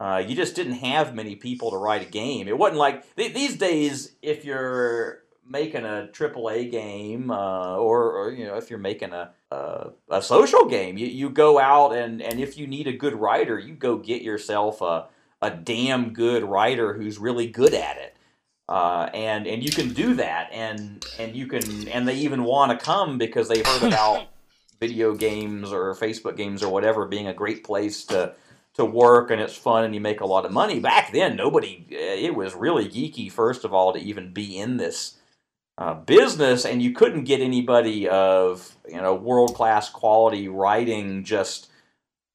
[0.00, 2.48] uh, you just didn't have many people to write a game.
[2.48, 4.16] It wasn't like th- these days.
[4.22, 9.30] If you're making a AAA game, uh, or, or, you know, if you're making a,
[9.50, 13.14] a, a social game, you, you go out and and if you need a good
[13.14, 15.06] writer, you go get yourself a
[15.42, 18.16] a damn good writer who's really good at it.
[18.66, 22.78] Uh, and and you can do that, and and you can, and they even want
[22.78, 24.26] to come because they heard about
[24.80, 28.34] video games or Facebook games or whatever being a great place to
[28.74, 30.80] to work and it's fun and you make a lot of money.
[30.80, 35.18] Back then, nobody, it was really geeky, first of all, to even be in this
[35.78, 41.70] uh, business, and you couldn't get anybody of, you know, world class quality writing just.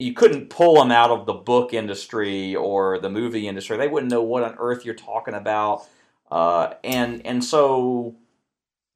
[0.01, 3.75] You couldn't pull them out of the book industry or the movie industry.
[3.75, 5.85] They wouldn't know what on earth you're talking about.
[6.31, 8.15] Uh, and and so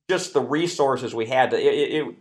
[0.10, 2.16] just the resources we had to, it, it,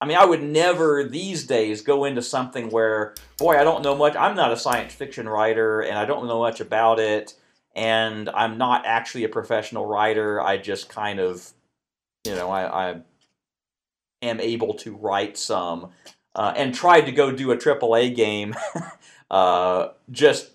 [0.00, 3.96] I mean, I would never these days go into something where, boy, I don't know
[3.96, 4.16] much.
[4.16, 7.34] I'm not a science fiction writer and I don't know much about it.
[7.74, 10.40] And I'm not actually a professional writer.
[10.40, 11.52] I just kind of,
[12.24, 13.00] you know, I, I
[14.20, 15.90] am able to write some
[16.34, 18.54] uh, and tried to go do a AAA game
[19.30, 20.50] uh, just,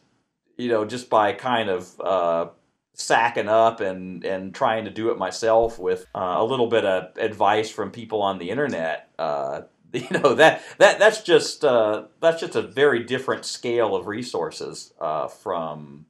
[0.58, 2.48] you know, just by kind of uh,
[2.94, 7.16] sacking up and and trying to do it myself with uh, a little bit of
[7.18, 9.10] advice from people on the internet.
[9.20, 9.62] Uh,
[9.94, 14.94] you know that that that's just uh, that's just a very different scale of resources
[15.42, 16.06] from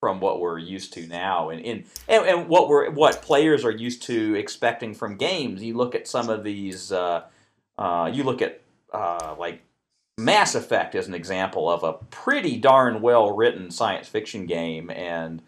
[0.00, 4.02] from what we're used to now and, and and what we're what players are used
[4.04, 5.62] to expecting from games.
[5.62, 6.90] You look at some of these.
[6.90, 7.24] Uh,
[7.78, 8.60] uh, you look at
[9.38, 9.62] like
[10.18, 15.42] Mass Effect as an example of a pretty darn well written science fiction game and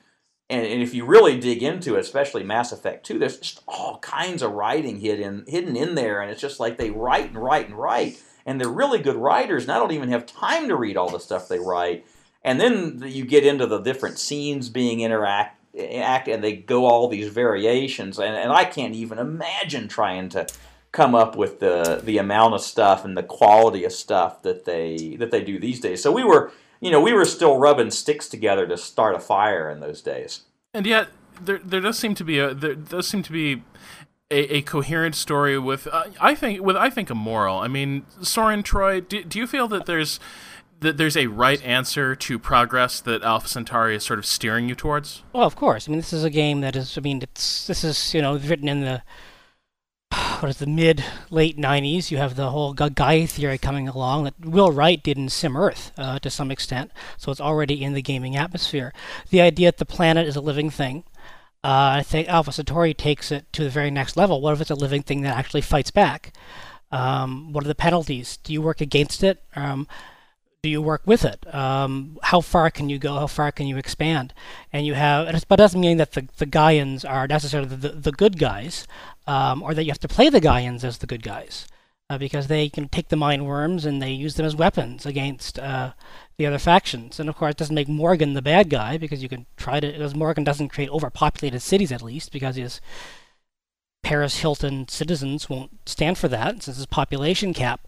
[0.53, 3.99] and, and if you really dig into it, especially Mass Effect 2, there's just all
[4.01, 7.69] kinds of writing hidden hidden in there, and it's just like they write and write
[7.69, 10.99] and write, and they're really good writers, and I don't even have time to read
[10.99, 12.05] all the stuff they write.
[12.45, 17.09] And then you get into the different scenes being interact act and they go all
[17.09, 20.47] these variations and, and I can't even imagine trying to
[20.93, 25.17] come up with the the amount of stuff and the quality of stuff that they
[25.19, 26.03] that they do these days.
[26.03, 29.71] So we were you know we were still rubbing sticks together to start a fire
[29.71, 30.43] in those days.
[30.75, 31.09] And yet
[31.41, 33.63] there there does seem to be a there does seem to be
[34.31, 37.59] a, a coherent story with uh, I think with I think a moral.
[37.59, 40.21] I mean, Soren Troy, do, do you feel that there's
[40.83, 45.23] there's a right answer to progress that Alpha Centauri is sort of steering you towards?
[45.33, 45.89] Well, of course.
[45.89, 46.99] I mean, this is a game that is.
[46.99, 49.03] I mean, it's this is you know written in the
[50.41, 54.39] what is the mid late 90s you have the whole Gaia theory coming along that
[54.41, 58.03] Will Wright did in Sim Earth uh, to some extent so it's already in the
[58.03, 58.93] gaming atmosphere
[59.31, 61.05] the idea that the planet is a living thing
[61.65, 64.71] uh, I think Alpha Centauri takes it to the very next level what if it's
[64.71, 66.33] a living thing that actually fights back
[66.91, 69.87] um, what are the penalties do you work against it um,
[70.63, 71.53] do you work with it?
[71.53, 73.15] Um, how far can you go?
[73.15, 74.33] How far can you expand?
[74.73, 78.13] And you have, but it doesn't mean that the, the Gaians are necessarily the, the
[78.13, 78.87] good guys,
[79.27, 81.67] um, or that you have to play the Gaians as the good guys,
[82.09, 85.59] uh, because they can take the mind worms and they use them as weapons against
[85.59, 85.95] uh,
[86.37, 87.19] the other factions.
[87.19, 89.91] And of course, it doesn't make Morgan the bad guy because you can try to,
[89.91, 92.81] because Morgan doesn't create overpopulated cities at least because he's
[94.03, 97.87] Paris Hilton citizens won't stand for that since it's population cap.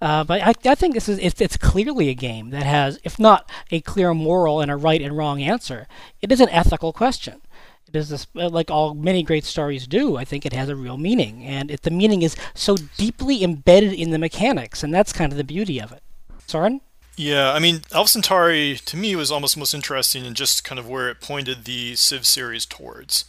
[0.00, 3.18] Uh, but I, I, think this is it's, it's, clearly a game that has, if
[3.18, 5.86] not a clear moral and a right and wrong answer,
[6.20, 7.40] it is an ethical question.
[7.86, 10.16] It is this, uh, like all many great stories do.
[10.16, 13.92] I think it has a real meaning, and it, the meaning is so deeply embedded
[13.92, 16.02] in the mechanics, and that's kind of the beauty of it.
[16.46, 16.80] Soren.
[17.16, 20.88] Yeah, I mean, Alpha Centauri to me was almost most interesting in just kind of
[20.88, 23.26] where it pointed the Civ series towards.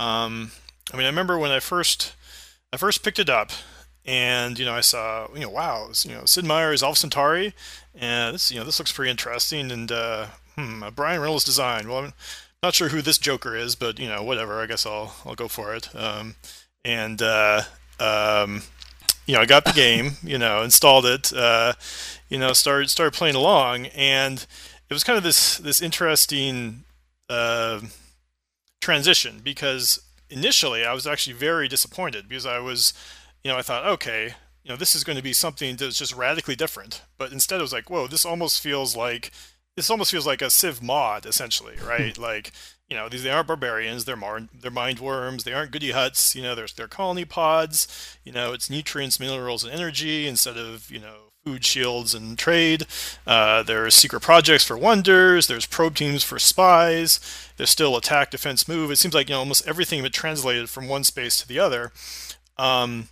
[0.00, 0.50] Um,
[0.92, 2.14] I mean, I remember when I first
[2.72, 3.50] I first picked it up,
[4.04, 7.54] and you know, I saw you know, wow, was, you know, Sid Meier's Alpha Centauri,
[7.94, 10.26] and this you know, this looks pretty interesting, and uh,
[10.56, 11.88] hmm, Brian Reynolds design.
[11.88, 12.12] Well, I'm
[12.62, 14.60] not sure who this Joker is, but you know, whatever.
[14.60, 15.94] I guess I'll I'll go for it.
[15.94, 16.36] Um,
[16.84, 17.62] and uh,
[17.98, 18.62] um,
[19.26, 21.74] you know, I got the game, you know, installed it, uh,
[22.28, 24.44] you know, started started playing along, and
[24.88, 26.84] it was kind of this this interesting
[27.28, 27.80] uh,
[28.80, 30.00] transition because
[30.30, 32.94] initially I was actually very disappointed because I was,
[33.44, 36.14] you know, I thought, okay, you know, this is going to be something that's just
[36.14, 37.02] radically different.
[37.18, 39.32] But instead, it was like, whoa, this almost feels like
[39.76, 41.86] this almost feels like a Civ mod, essentially, hmm.
[41.86, 42.18] right?
[42.18, 42.52] like,
[42.88, 46.34] you know, these they aren't barbarians, they're mar- they're mind worms, they aren't goody huts,
[46.34, 50.90] you know, there's they're colony pods, you know, it's nutrients, minerals, and energy instead of
[50.90, 52.86] you know food shields and trade.
[53.26, 55.46] Uh, there's secret projects for wonders.
[55.46, 57.20] There's probe teams for spies.
[57.56, 58.90] There's still attack, defense, move.
[58.90, 61.92] It seems like you know almost everything but translated from one space to the other.
[62.58, 63.08] Um,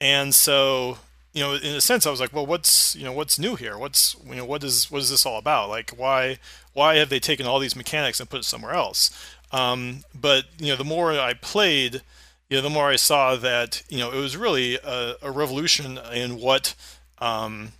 [0.00, 0.98] and so
[1.34, 3.78] you know, in a sense, I was like, well, what's you know what's new here?
[3.78, 5.68] What's you know what is what is this all about?
[5.68, 6.38] Like why
[6.72, 9.10] why have they taken all these mechanics and put it somewhere else?
[9.52, 12.02] Um, but you know, the more I played,
[12.48, 15.98] you know, the more I saw that you know it was really a, a revolution
[16.12, 16.74] in what
[17.20, 17.72] um,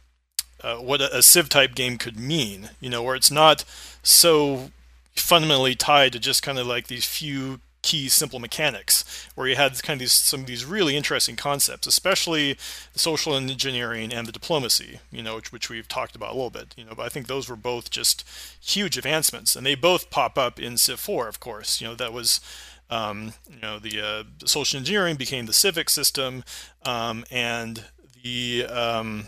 [0.62, 2.70] uh, what a, a Civ type game could mean.
[2.80, 3.64] You know, where it's not
[4.02, 4.70] so
[5.14, 9.80] fundamentally tied to just kind of like these few key simple mechanics where you had
[9.82, 12.54] kind of these some of these really interesting concepts especially
[12.92, 16.50] the social engineering and the diplomacy you know which, which we've talked about a little
[16.50, 18.28] bit you know but i think those were both just
[18.60, 22.12] huge advancements and they both pop up in civ 4 of course you know that
[22.12, 22.40] was
[22.90, 26.42] um, you know the, uh, social engineering became the civic system
[26.84, 27.84] um, and
[28.22, 29.26] the um,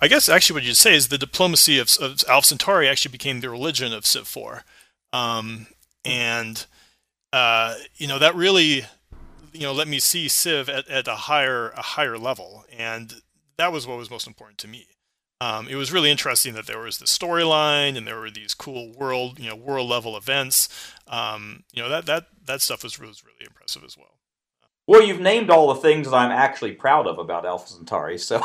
[0.00, 3.40] I guess actually what you'd say is the diplomacy of, of Alpha Centauri actually became
[3.40, 4.62] the religion of Civ 4.
[5.14, 5.66] Um,
[6.04, 6.66] and,
[7.32, 8.84] uh, you know, that really,
[9.52, 12.64] you know, let me see Civ at, at a higher a higher level.
[12.76, 13.14] And
[13.56, 14.88] that was what was most important to me.
[15.40, 18.92] Um, it was really interesting that there was the storyline and there were these cool
[18.92, 20.68] world, you know, world level events.
[21.08, 24.13] Um, you know, that, that, that stuff was, was really impressive as well.
[24.86, 28.42] Well, you've named all the things that I'm actually proud of about Alpha Centauri, so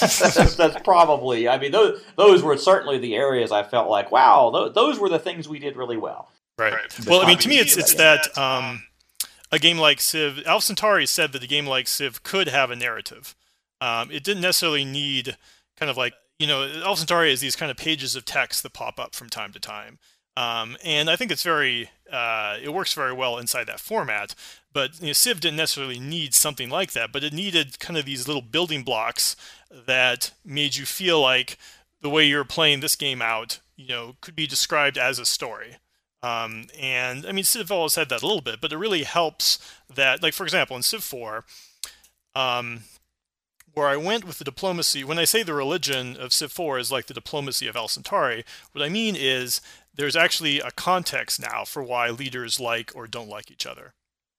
[0.00, 1.48] that's, that's, probably.
[1.48, 5.08] I mean, those those were certainly the areas I felt like, wow, those, those were
[5.08, 6.28] the things we did really well.
[6.58, 6.72] Right.
[6.72, 7.06] right.
[7.06, 8.82] Well, I mean, to me, it's it's that um,
[9.52, 10.42] a game like Civ.
[10.44, 13.36] Alpha Centauri said that a game like Civ could have a narrative.
[13.80, 15.36] Um, it didn't necessarily need
[15.76, 18.72] kind of like you know, Alpha Centauri is these kind of pages of text that
[18.72, 19.98] pop up from time to time.
[20.38, 24.34] Um, and I think it's very, uh, it works very well inside that format.
[24.72, 28.04] But you know, Civ didn't necessarily need something like that, but it needed kind of
[28.04, 29.36] these little building blocks
[29.70, 31.58] that made you feel like
[32.00, 35.76] the way you're playing this game out, you know, could be described as a story.
[36.22, 39.58] Um, and I mean, Civ always had that a little bit, but it really helps
[39.94, 41.44] that, like for example, in Civ 4,
[42.34, 42.82] um,
[43.74, 46.92] where I went with the diplomacy, when I say the religion of Civ 4 is
[46.92, 49.60] like the diplomacy of Alpha Centauri, what I mean is
[49.94, 53.94] there's actually a context now for why leaders like or don't like each other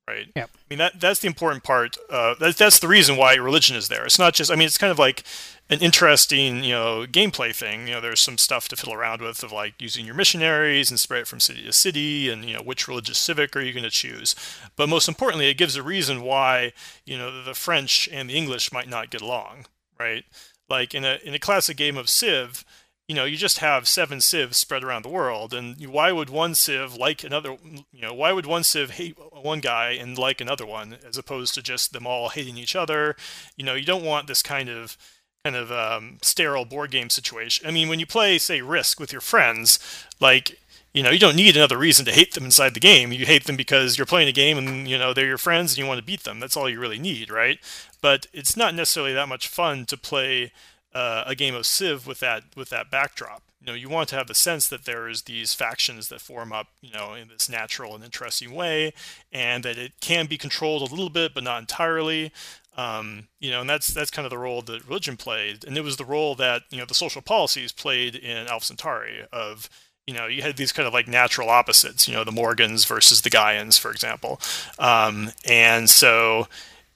[0.07, 0.27] right?
[0.35, 0.49] Yep.
[0.53, 1.97] I mean that that's the important part.
[2.09, 4.05] Uh, that, that's the reason why religion is there.
[4.05, 4.51] It's not just.
[4.51, 5.23] I mean, it's kind of like
[5.71, 7.87] an interesting, you know, gameplay thing.
[7.87, 10.99] You know, there's some stuff to fiddle around with of like using your missionaries and
[10.99, 13.83] spread it from city to city, and you know, which religious civic are you going
[13.83, 14.35] to choose?
[14.75, 16.73] But most importantly, it gives a reason why
[17.05, 19.65] you know the French and the English might not get along,
[19.97, 20.25] right?
[20.69, 22.65] Like in a in a classic game of Civ,
[23.07, 26.53] you know, you just have seven civs spread around the world, and why would one
[26.53, 27.55] civ like another?
[27.93, 31.53] You know, why would one civ hate one guy and like another one, as opposed
[31.53, 33.15] to just them all hating each other?
[33.55, 34.97] You know, you don't want this kind of
[35.43, 37.67] kind of um, sterile board game situation.
[37.67, 39.79] I mean, when you play, say, Risk with your friends,
[40.19, 40.59] like
[40.93, 43.13] you know, you don't need another reason to hate them inside the game.
[43.13, 45.77] You hate them because you're playing a game and, you know, they're your friends and
[45.77, 46.41] you want to beat them.
[46.41, 47.59] That's all you really need, right?
[48.01, 50.51] But it's not necessarily that much fun to play
[50.93, 53.41] uh, a game of Civ with that with that backdrop.
[53.61, 56.67] You know, you want to have the sense that there's these factions that form up,
[56.81, 58.91] you know, in this natural and interesting way,
[59.31, 62.33] and that it can be controlled a little bit, but not entirely.
[62.81, 65.83] Um, you know, and that's that's kind of the role that religion played, and it
[65.83, 69.69] was the role that you know the social policies played in Alpha Centauri of
[70.07, 73.21] you know, you had these kind of like natural opposites, you know, the Morgans versus
[73.21, 74.41] the Gaians, for example.
[74.79, 76.47] Um, and so,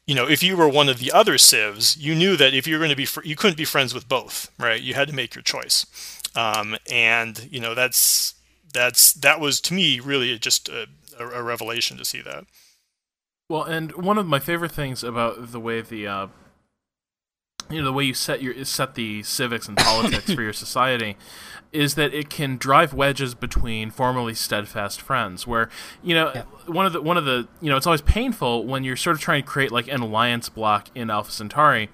[0.07, 2.75] you know, if you were one of the other civs, you knew that if you
[2.75, 4.81] were going to be, fr- you couldn't be friends with both, right?
[4.81, 5.85] You had to make your choice,
[6.35, 8.33] um, and you know that's
[8.73, 12.45] that's that was to me really just a, a, revelation to see that.
[13.49, 16.27] Well, and one of my favorite things about the way the uh,
[17.69, 21.15] you know the way you set your set the civics and politics for your society
[21.71, 25.69] is that it can drive wedges between formerly steadfast friends where
[26.03, 26.43] you know yeah.
[26.65, 29.21] one of the one of the you know it's always painful when you're sort of
[29.21, 31.89] trying to create like an alliance block in Alpha Centauri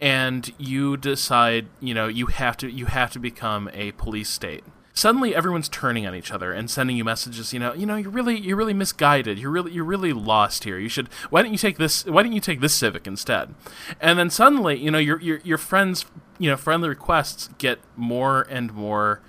[0.00, 4.64] and you decide you know you have to you have to become a police state
[4.94, 8.10] suddenly everyone's turning on each other and sending you messages you know you know you're
[8.10, 9.38] really you're really misguided.
[9.38, 10.78] You're really you're really lost here.
[10.78, 13.54] You should why don't you take this why don't you take this civic instead?
[14.00, 16.04] And then suddenly you know your your your friends
[16.38, 19.20] you know friendly requests get more and more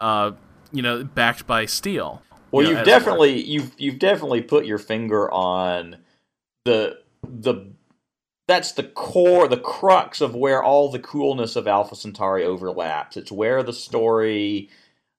[0.00, 0.32] uh
[0.72, 2.22] you know backed by steel.
[2.50, 5.98] Well you have definitely you've you've definitely put your finger on
[6.64, 7.72] the the
[8.46, 13.18] that's the core, the crux of where all the coolness of Alpha Centauri overlaps.
[13.18, 14.70] It's where the story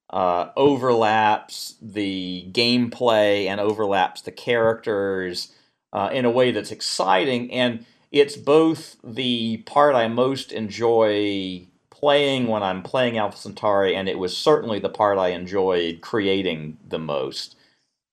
[0.10, 5.54] uh, overlaps the gameplay and overlaps the characters
[5.94, 7.52] uh, in a way that's exciting.
[7.52, 14.08] And it's both the part I most enjoy playing when I'm playing Alpha Centauri, and
[14.08, 17.56] it was certainly the part I enjoyed creating the most.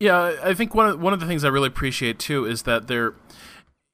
[0.00, 2.88] Yeah, I think one of one of the things I really appreciate too is that
[2.88, 3.14] they're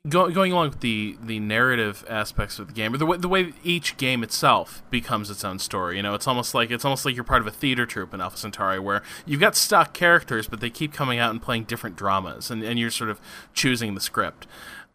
[0.08, 3.28] Go, going along with the, the narrative aspects of the game, or the way, the
[3.28, 5.96] way each game itself becomes its own story.
[5.96, 8.20] You know, it's almost like it's almost like you're part of a theater troupe in
[8.20, 11.94] Alpha Centauri, where you've got stock characters, but they keep coming out and playing different
[11.94, 13.20] dramas, and, and you're sort of
[13.54, 14.48] choosing the script.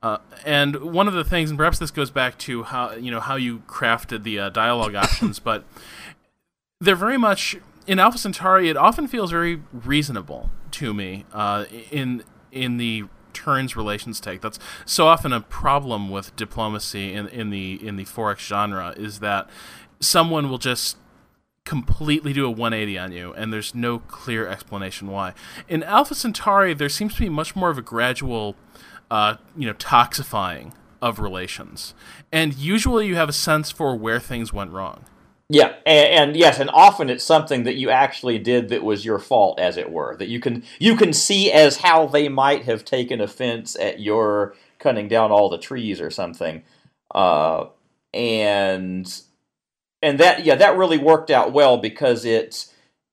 [0.04, 3.22] Uh, and one of the things, and perhaps this goes back to how you know
[3.22, 5.64] how you crafted the uh, dialogue options, but
[6.82, 7.56] they're very much
[7.88, 8.68] in Alpha Centauri.
[8.68, 13.06] It often feels very reasonable to me uh, in in the
[13.38, 14.42] turns relations take.
[14.42, 19.20] That's so often a problem with diplomacy in, in the in the 4X genre is
[19.20, 19.48] that
[20.00, 20.98] someone will just
[21.66, 25.34] completely do a 180 on you and there's no clear explanation why.
[25.68, 28.56] In Alpha Centauri there seems to be much more of a gradual
[29.12, 31.94] uh, you know toxifying of relations.
[32.32, 35.06] And usually you have a sense for where things went wrong.
[35.50, 39.18] Yeah, and, and, yes, and often it's something that you actually did that was your
[39.18, 40.16] fault, as it were.
[40.18, 44.56] That you can you can see as how they might have taken offense at your
[44.78, 46.64] cutting down all the trees or something,
[47.16, 47.68] uh,
[48.14, 49.22] and
[50.02, 52.66] and that yeah that really worked out well because it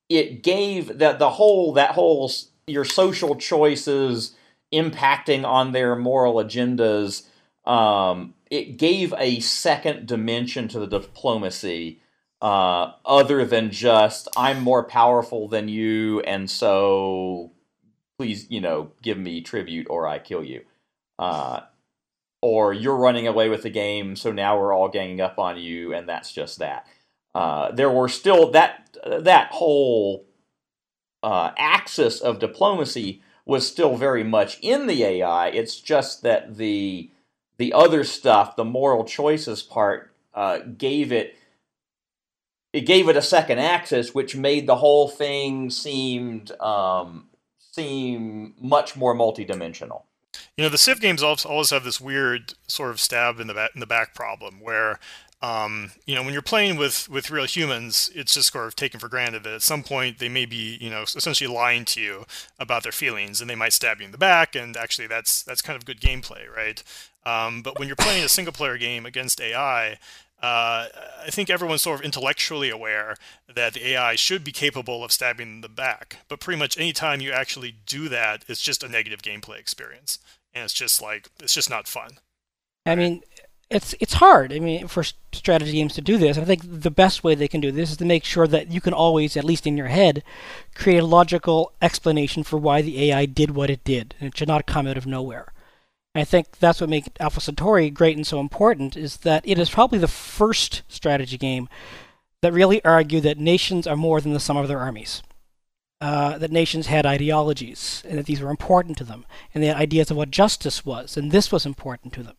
[0.08, 2.32] it gave that the whole that whole
[2.66, 4.34] your social choices
[4.72, 7.26] impacting on their moral agendas.
[7.64, 12.00] Um, it gave a second dimension to the diplomacy
[12.40, 17.52] uh, other than just I'm more powerful than you, and so
[18.18, 20.62] please, you know, give me tribute or I kill you.
[21.18, 21.60] Uh,
[22.42, 25.94] or you're running away with the game, so now we're all ganging up on you,
[25.94, 26.86] and that's just that.
[27.34, 30.26] Uh, there were still that that whole
[31.22, 35.48] uh, axis of diplomacy was still very much in the AI.
[35.48, 37.10] It's just that the
[37.56, 41.36] the other stuff, the moral choices part, uh, gave it
[42.74, 48.96] it gave it a second axis, which made the whole thing seemed um, seem much
[48.96, 50.02] more multidimensional.
[50.56, 53.70] You know, the Civ games always have this weird sort of stab in the back,
[53.74, 54.98] in the back problem where
[55.40, 58.98] um, you know, when you're playing with with real humans, it's just sort of taken
[58.98, 62.24] for granted that at some point they may be, you know, essentially lying to you
[62.58, 65.60] about their feelings, and they might stab you in the back, and actually that's that's
[65.60, 66.82] kind of good gameplay, right?
[67.26, 69.98] Um, but when you're playing a single player game against AI,
[70.44, 70.88] uh,
[71.24, 73.16] I think everyone's sort of intellectually aware
[73.52, 76.18] that the AI should be capable of stabbing the back.
[76.28, 80.18] But pretty much anytime you actually do that, it's just a negative gameplay experience,
[80.52, 82.18] and it's just like it's just not fun.
[82.84, 83.22] I mean,
[83.70, 84.52] it's it's hard.
[84.52, 87.62] I mean, for strategy games to do this, I think the best way they can
[87.62, 90.22] do this is to make sure that you can always, at least in your head,
[90.74, 94.48] create a logical explanation for why the AI did what it did, and it should
[94.48, 95.53] not come out of nowhere.
[96.14, 99.58] And I think that's what makes Alpha Centauri great and so important is that it
[99.58, 101.68] is probably the first strategy game
[102.40, 105.22] that really argued that nations are more than the sum of their armies.
[106.00, 109.76] Uh, that nations had ideologies and that these were important to them, and they had
[109.76, 112.36] ideas of what justice was, and this was important to them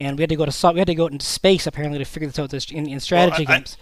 [0.00, 2.28] and we had to go to we had to go into space apparently to figure
[2.28, 3.76] this out in, in strategy well, I, games.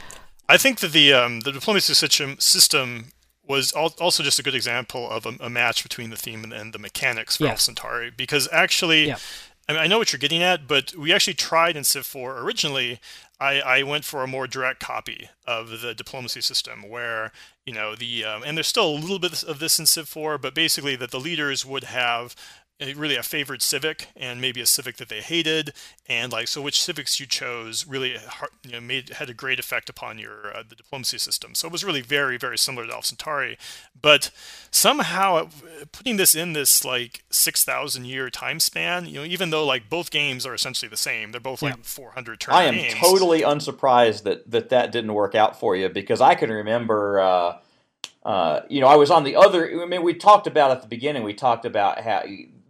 [0.49, 3.13] I, I, think that the um, the diplomacy system system
[3.47, 6.73] was also just a good example of a, a match between the theme and, and
[6.73, 7.55] the mechanics for yeah.
[7.55, 9.09] Centauri because actually.
[9.09, 9.19] Yeah.
[9.69, 12.39] I, mean, I know what you're getting at, but we actually tried in Civ 4
[12.39, 13.01] originally.
[13.41, 17.33] I, I went for a more direct copy of the diplomacy system, where
[17.65, 20.39] you know the um, and there's still a little bit of this in Civ 4,
[20.39, 22.37] but basically that the leaders would have
[22.81, 25.73] really a favored civic and maybe a civic that they hated
[26.09, 28.17] and like so which civics you chose really
[28.65, 31.73] you know made had a great effect upon your uh, the diplomacy system so it
[31.73, 33.57] was really very very similar to Alpha Centauri
[34.01, 34.31] but
[34.71, 35.47] somehow uh,
[35.91, 40.11] putting this in this like 6000 year time span you know even though like both
[40.11, 41.71] games are essentially the same they're both yeah.
[41.71, 42.95] like 400 turn I am games.
[42.95, 47.59] totally unsurprised that that that didn't work out for you because I can remember uh
[48.27, 49.83] uh, you know, I was on the other.
[49.83, 51.23] I mean, we talked about at the beginning.
[51.23, 52.25] We talked about how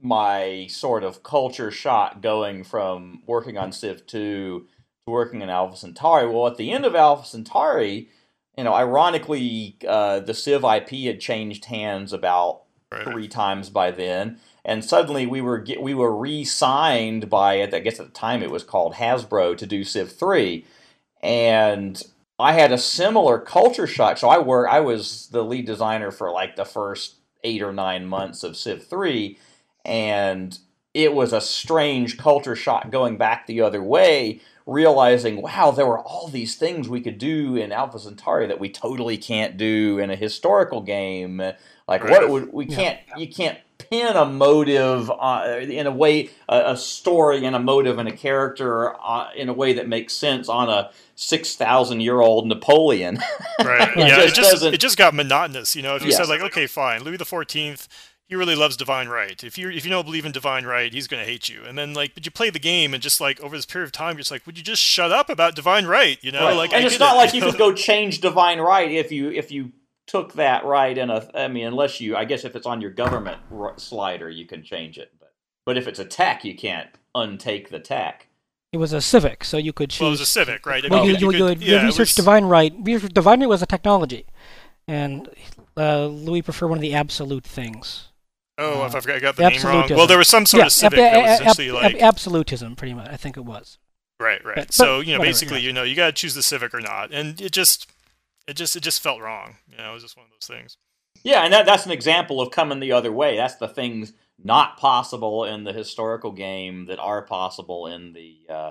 [0.06, 4.66] my sort of culture shock going from working on Civ 2
[5.06, 6.28] to working in Alpha Centauri.
[6.28, 8.08] Well, at the end of Alpha Centauri,
[8.56, 13.04] you know, ironically, uh, the Civ IP had changed hands about right.
[13.04, 17.98] three times by then, and suddenly we were get, we were re-signed by I guess
[17.98, 20.64] at the time it was called Hasbro to do Civ 3,
[21.20, 22.00] and
[22.38, 24.18] I had a similar culture shock.
[24.18, 28.06] So I work I was the lead designer for like the first eight or nine
[28.06, 29.38] months of Civ 3
[29.86, 30.58] and
[30.92, 36.00] it was a strange culture shock going back the other way, realizing, wow, there were
[36.00, 40.10] all these things we could do in Alpha Centauri that we totally can't do in
[40.10, 41.38] a historical game.
[41.86, 42.10] Like right.
[42.10, 43.16] what would we can't yeah.
[43.16, 47.98] you can't pin a motive uh, in a way a, a, story and a motive
[47.98, 52.48] and a character uh, in a way that makes sense on a 6000 year old
[52.48, 53.20] Napoleon.
[53.62, 53.90] right.
[53.96, 55.94] yeah, it just, it just, it just got monotonous, you know.
[55.94, 56.16] If you yes.
[56.16, 57.86] said like okay, fine, Louis the 14th
[58.28, 59.42] he really loves divine right.
[59.44, 61.62] If you if you don't believe in divine right, he's going to hate you.
[61.64, 63.92] And then like, but you play the game and just like over this period of
[63.92, 66.18] time, you're just like, would you just shut up about divine right?
[66.22, 66.56] You know, right.
[66.56, 67.50] like and I it's not it, like you, know?
[67.50, 69.72] could go change divine right if you if you
[70.06, 71.28] took that right in a.
[71.34, 73.38] I mean, unless you, I guess if it's on your government
[73.76, 75.12] slider, you can change it.
[75.20, 75.32] But
[75.64, 78.26] but if it's a tech, you can't untake the tech.
[78.72, 80.00] It was a civic, so you could choose.
[80.00, 80.84] Well, it was a civic, right?
[80.90, 82.14] Well, you, you, you, could, you yeah, research was...
[82.14, 82.72] divine right.
[82.84, 84.26] Divine right was a technology,
[84.88, 85.28] and
[85.76, 88.08] uh, Louis preferred one of the absolute things.
[88.58, 89.88] Oh, uh, if I forgot, I got the name wrong.
[89.90, 92.76] Well, there was some sort yeah, of civic ab- that was essentially ab- like absolutism,
[92.76, 93.08] pretty much.
[93.08, 93.78] I think it was.
[94.18, 94.56] Right, right.
[94.56, 95.66] But, so you know, whatever, basically, yeah.
[95.66, 97.90] you know, you got to choose the civic or not, and it just,
[98.48, 99.56] it just, it just felt wrong.
[99.70, 100.78] You know, it was just one of those things.
[101.22, 103.36] Yeah, and that, that's an example of coming the other way.
[103.36, 108.70] That's the things not possible in the historical game that are possible in the uh,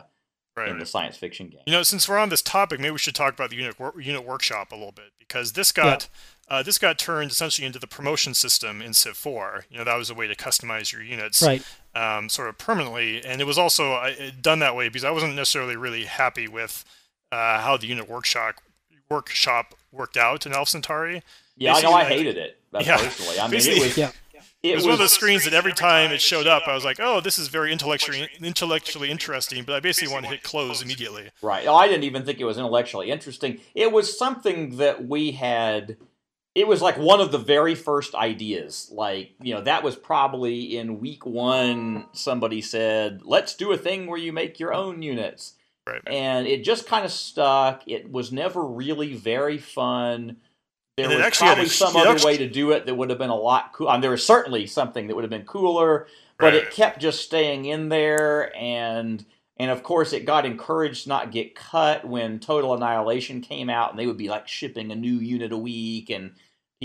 [0.55, 1.61] right, in the science fiction game.
[1.65, 3.99] You know, since we're on this topic, maybe we should talk about the unit wor-
[3.99, 6.19] unit workshop a little bit because this got yeah.
[6.47, 9.65] Uh, this got turned essentially into the promotion system in Civ 4.
[9.69, 11.63] You know, that was a way to customize your units, right?
[11.93, 15.35] Um, sort of permanently, and it was also uh, done that way because I wasn't
[15.35, 16.85] necessarily really happy with
[17.31, 18.55] uh, how the unit workshop
[19.09, 21.23] workshop worked out in Alpha Centauri.
[21.57, 22.97] Yeah, Basically, I know I hated it yeah.
[22.97, 23.39] personally.
[23.39, 23.97] I mean, it was.
[23.97, 24.11] Yeah
[24.65, 26.73] it, it was, was, one of those screens that every time it showed up, I
[26.73, 30.43] was like, "Oh, this is very intellectually intellectually interesting," but I basically want to hit
[30.43, 31.29] close immediately.
[31.41, 31.67] Right.
[31.67, 33.59] Oh, I didn't even think it was intellectually interesting.
[33.75, 35.97] It was something that we had.
[36.55, 38.89] It was like one of the very first ideas.
[38.91, 42.05] Like you know, that was probably in week one.
[42.13, 45.53] Somebody said, "Let's do a thing where you make your own units,"
[45.87, 46.01] right.
[46.07, 47.83] and it just kind of stuck.
[47.87, 50.37] It was never really very fun
[50.97, 53.73] there was probably some other way to do it that would have been a lot
[53.73, 53.89] cool.
[53.89, 56.55] I um, mean, there was certainly something that would have been cooler, but right.
[56.55, 59.25] it kept just staying in there, and
[59.57, 63.91] and of course it got encouraged to not get cut when Total Annihilation came out,
[63.91, 66.31] and they would be like shipping a new unit a week, and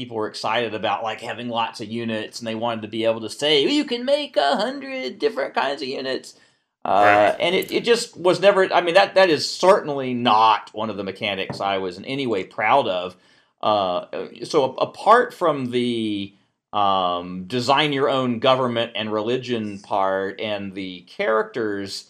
[0.01, 3.21] people were excited about like having lots of units, and they wanted to be able
[3.21, 6.39] to say you can make a hundred different kinds of units.
[6.83, 8.73] Uh, and it, it just was never.
[8.73, 12.27] I mean that that is certainly not one of the mechanics I was in any
[12.27, 13.17] way proud of.
[13.61, 14.07] Uh,
[14.45, 16.35] so apart from the
[16.73, 22.09] um, design your own government and religion part and the characters,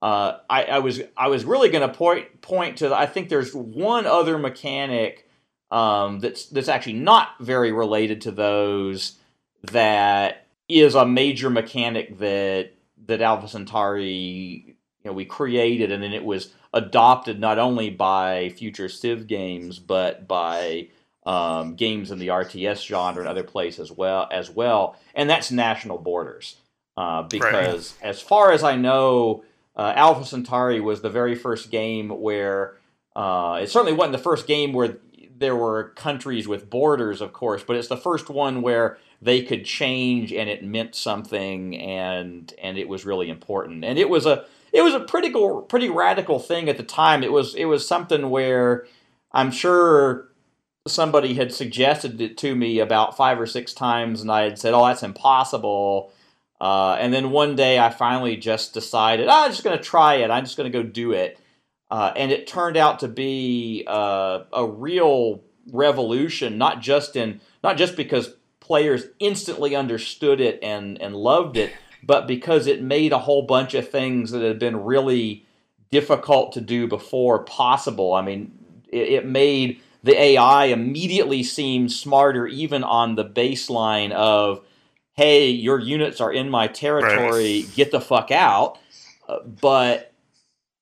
[0.00, 2.94] uh, I, I was I was really going to point point to.
[2.94, 5.28] I think there's one other mechanic
[5.72, 9.16] um, that's that's actually not very related to those
[9.62, 12.72] that is a major mechanic that
[13.06, 18.50] that Alpha Centauri you know we created and then it was adopted not only by
[18.50, 20.88] future Civ games but by
[21.24, 25.50] um, games in the RTS genre and other places as well as well and that's
[25.50, 26.56] national borders
[26.98, 28.10] uh, because right.
[28.10, 29.42] as far as I know
[29.74, 32.76] uh, Alpha Centauri was the very first game where
[33.16, 34.98] uh, it certainly wasn't the first game where
[35.42, 39.64] there were countries with borders, of course, but it's the first one where they could
[39.64, 43.84] change and it meant something and and it was really important.
[43.84, 47.22] And it was a it was a pretty cool, pretty radical thing at the time.
[47.22, 48.86] It was it was something where
[49.32, 50.28] I'm sure
[50.86, 54.74] somebody had suggested it to me about five or six times, and I had said,
[54.74, 56.12] "Oh, that's impossible."
[56.60, 60.14] Uh, and then one day, I finally just decided, oh, I'm just going to try
[60.16, 60.30] it.
[60.30, 61.40] I'm just going to go do it.
[61.92, 67.76] Uh, and it turned out to be uh, a real revolution, not just in not
[67.76, 71.70] just because players instantly understood it and and loved it,
[72.02, 75.44] but because it made a whole bunch of things that had been really
[75.90, 78.14] difficult to do before possible.
[78.14, 78.52] I mean,
[78.88, 84.64] it, it made the AI immediately seem smarter, even on the baseline of,
[85.12, 87.64] "Hey, your units are in my territory.
[87.64, 87.74] Right.
[87.74, 88.78] Get the fuck out."
[89.28, 90.11] Uh, but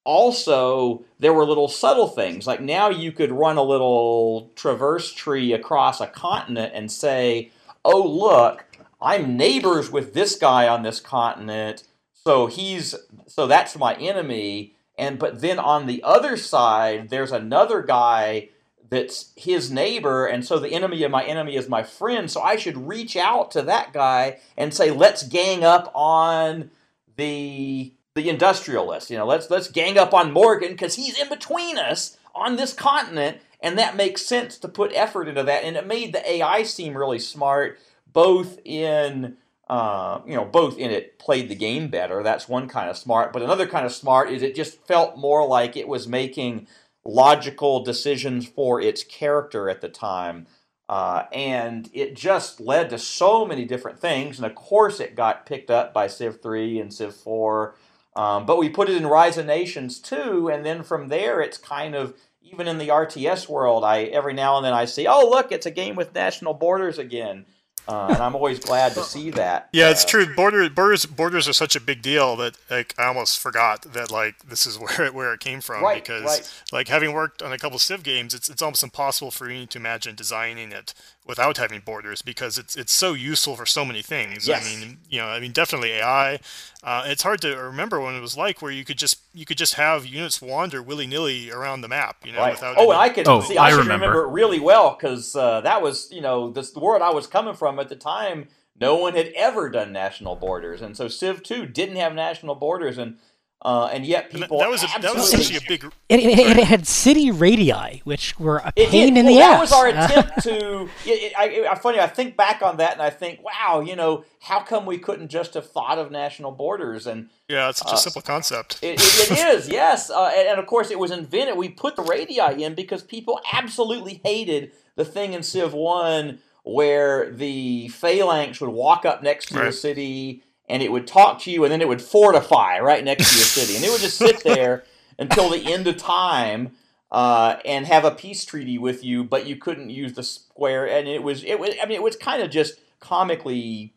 [0.05, 5.53] also there were little subtle things like now you could run a little traverse tree
[5.53, 7.51] across a continent and say
[7.85, 8.65] oh look
[9.03, 11.85] i'm neighbors with this guy on this continent
[12.25, 12.95] so he's
[13.27, 14.75] so that's my enemy.
[14.99, 18.51] And but then on the other side there's another guy
[18.91, 22.57] that's his neighbor and so the enemy of my enemy is my friend so i
[22.57, 26.73] should reach out to that guy and say let's gang up on
[27.17, 29.11] the the industrialists.
[29.11, 32.73] You know, let's let's gang up on Morgan because he's in between us on this
[32.73, 35.65] continent, and that makes sense to put effort into that.
[35.65, 37.79] And it made the AI seem really smart,
[38.13, 39.37] both in
[39.69, 42.23] uh, you know, both in it played the game better.
[42.23, 45.47] That's one kind of smart, but another kind of smart is it just felt more
[45.47, 46.67] like it was making
[47.05, 50.49] logical decisions for its character at the time.
[50.89, 54.39] Uh, and it just led to so many different things.
[54.39, 57.77] And of course, it got picked up by Civ 3 and Civ 4
[58.17, 61.59] um, but we put it in Rise of Nations too, and then from there, it's
[61.59, 63.85] kind of even in the RTS world.
[63.85, 66.99] I every now and then I see, oh look, it's a game with national borders
[66.99, 67.47] again.
[67.89, 69.69] Uh, and I'm always glad to see that.
[69.73, 70.35] Yeah, it's uh, true.
[70.37, 74.39] Border, borders borders are such a big deal that like I almost forgot that like
[74.49, 76.53] this is where it, where it came from right, because right.
[76.73, 79.79] like having worked on a couple Civ games, it's it's almost impossible for me to
[79.79, 80.95] imagine designing it
[81.27, 84.49] without having borders because it's it's so useful for so many things.
[84.49, 84.67] Yes.
[84.67, 86.41] I mean, you know, I mean definitely AI.
[86.83, 89.59] Uh, it's hard to remember when it was like where you could just you could
[89.59, 92.53] just have units wander willy nilly around the map, you know, right.
[92.53, 92.77] without.
[92.79, 92.93] Oh, any...
[92.93, 93.57] and I can oh, see.
[93.57, 93.93] I, I remember.
[93.93, 94.25] remember.
[94.25, 97.55] it really well because uh, that was you know this, the world I was coming
[97.55, 98.49] from at the time.
[98.81, 102.97] No one had ever done national borders, and so Civ 2 didn't have national borders,
[102.97, 103.19] and
[103.63, 105.85] uh, and yet people that was a, that was actually a big.
[106.09, 109.71] It, it, it, had city radii, which were a pain in well, the that ass.
[109.71, 110.89] That was our attempt to.
[111.05, 114.25] It, I, I, funny, I think back on that and I think, wow, you know,
[114.41, 117.07] how come we couldn't just have thought of national borders?
[117.07, 118.79] And yeah, it's such uh, a simple concept.
[118.81, 118.99] it,
[119.31, 121.59] is, yes, uh, and, and, of course it was invented.
[121.59, 127.31] We put the radii in because people absolutely hated the thing in Civ One where
[127.31, 129.69] the phalanx would walk up next to right.
[129.69, 133.31] a city and it would talk to you, and then it would fortify right next
[133.31, 134.85] to your city, and it would just sit there
[135.19, 136.73] until the end of time.
[137.13, 140.89] Uh, and have a peace treaty with you, but you couldn't use the square.
[140.89, 141.71] And it was, it was.
[141.83, 143.95] I mean, it was kind of just comically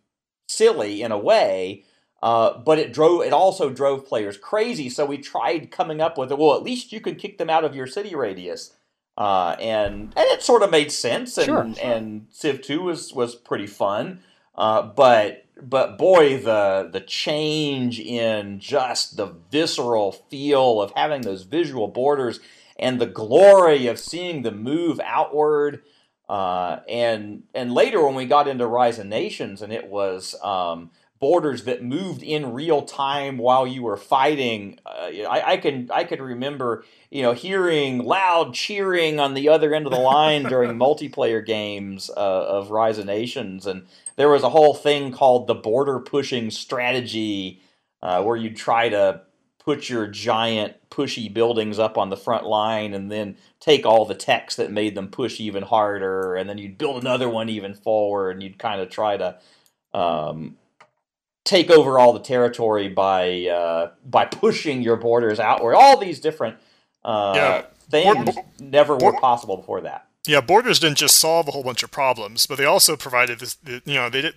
[0.47, 1.83] silly in a way,
[2.23, 3.21] uh, but it drove.
[3.21, 4.89] It also drove players crazy.
[4.89, 7.63] So we tried coming up with, it well, at least you could kick them out
[7.63, 8.75] of your city radius,
[9.17, 11.37] uh, and and it sort of made sense.
[11.37, 11.73] And sure.
[11.83, 14.21] and Civ Two was was pretty fun,
[14.55, 21.43] uh, but but boy, the the change in just the visceral feel of having those
[21.43, 22.39] visual borders
[22.77, 25.83] and the glory of seeing them move outward.
[26.27, 30.89] Uh, and and later when we got into Rise of Nations and it was um,
[31.23, 34.77] borders that moved in real time while you were fighting.
[34.85, 39.73] Uh, I, I, can I can remember you know hearing loud cheering on the other
[39.73, 43.85] end of the line during multiplayer games uh, of Rise of Nations, and
[44.15, 47.61] there was a whole thing called the border pushing strategy,
[48.01, 49.21] uh, where you'd try to
[49.59, 54.13] put your giant pushy buildings up on the front line and then take all the
[54.13, 58.31] techs that made them push even harder and then you'd build another one even forward
[58.31, 59.37] and you'd kind of try to
[59.93, 60.57] um,
[61.45, 65.75] take over all the territory by uh, by pushing your borders outward.
[65.75, 66.57] All these different
[67.03, 67.61] uh, yeah.
[67.89, 70.07] things never were possible before that.
[70.25, 73.57] Yeah, borders didn't just solve a whole bunch of problems, but they also provided this.
[73.65, 74.35] You know, they did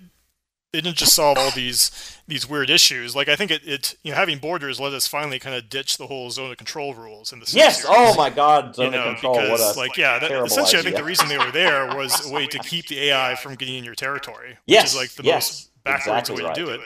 [0.77, 1.91] they didn't just solve all these
[2.29, 3.17] these weird issues.
[3.17, 5.97] Like I think it, it you know having borders let us finally kind of ditch
[5.97, 7.85] the whole zone of control rules in the yes.
[7.87, 8.11] Oh series.
[8.11, 9.41] Oh my God, zone you know, of control.
[9.41, 10.81] Because like yeah, that, essentially idea.
[10.81, 13.55] I think the reason they were there was a way to keep the AI from
[13.55, 14.83] getting in your territory, yes.
[14.83, 15.47] which is like the yes.
[15.47, 16.55] most backwards exactly way right.
[16.55, 16.81] to do it.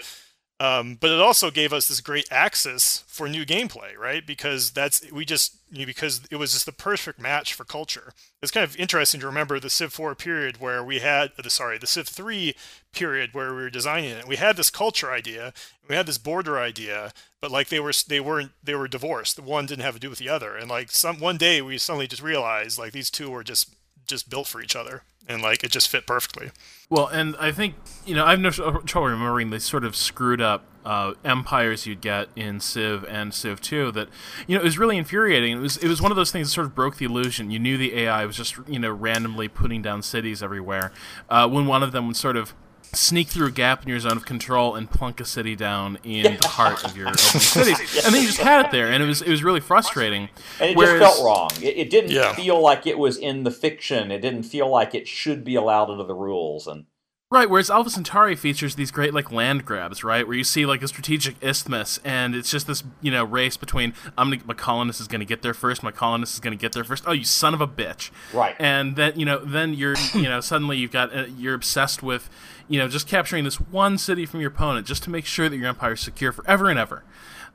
[0.60, 4.26] Um, but it also gave us this great axis for new gameplay, right?
[4.26, 8.12] Because that's we just you know, because it was just the perfect match for culture.
[8.42, 11.78] It's kind of interesting to remember the Civ 4 period where we had the sorry
[11.78, 12.54] the Civ 3
[12.92, 14.28] period where we were designing it.
[14.28, 15.54] We had this culture idea,
[15.88, 19.36] we had this border idea, but like they were they weren't they were divorced.
[19.36, 21.78] The one didn't have to do with the other, and like some one day we
[21.78, 23.74] suddenly just realized like these two were just
[24.10, 26.50] just built for each other and like it just fit perfectly.
[26.88, 30.40] Well, and I think you know I have no trouble remembering the sort of screwed
[30.40, 34.08] up uh, empires you'd get in Civ and Civ 2 that
[34.46, 35.58] you know it was really infuriating.
[35.58, 37.50] It was it was one of those things that sort of broke the illusion.
[37.50, 40.92] You knew the AI was just you know randomly putting down cities everywhere.
[41.28, 42.54] Uh, when one of them would sort of
[42.92, 46.36] sneak through a gap in your zone of control and plunk a city down in
[46.40, 47.78] the heart of your open cities.
[48.04, 50.28] And then you just had it there, and it was it was really frustrating.
[50.60, 51.50] And it Whereas, just felt wrong.
[51.62, 52.32] It, it didn't yeah.
[52.34, 54.10] feel like it was in the fiction.
[54.10, 56.66] It didn't feel like it should be allowed under the rules.
[56.66, 56.86] And
[57.32, 60.26] Right, whereas Alpha Centauri features these great like land grabs, right?
[60.26, 63.94] Where you see like a strategic isthmus, and it's just this you know race between
[64.18, 66.60] I'm gonna, my colonist is going to get there first, my colonist is going to
[66.60, 67.04] get there first.
[67.06, 68.10] Oh, you son of a bitch!
[68.34, 72.02] Right, and then you know then you're you know suddenly you've got uh, you're obsessed
[72.02, 72.28] with
[72.70, 75.56] you know just capturing this one city from your opponent just to make sure that
[75.56, 77.02] your empire is secure forever and ever.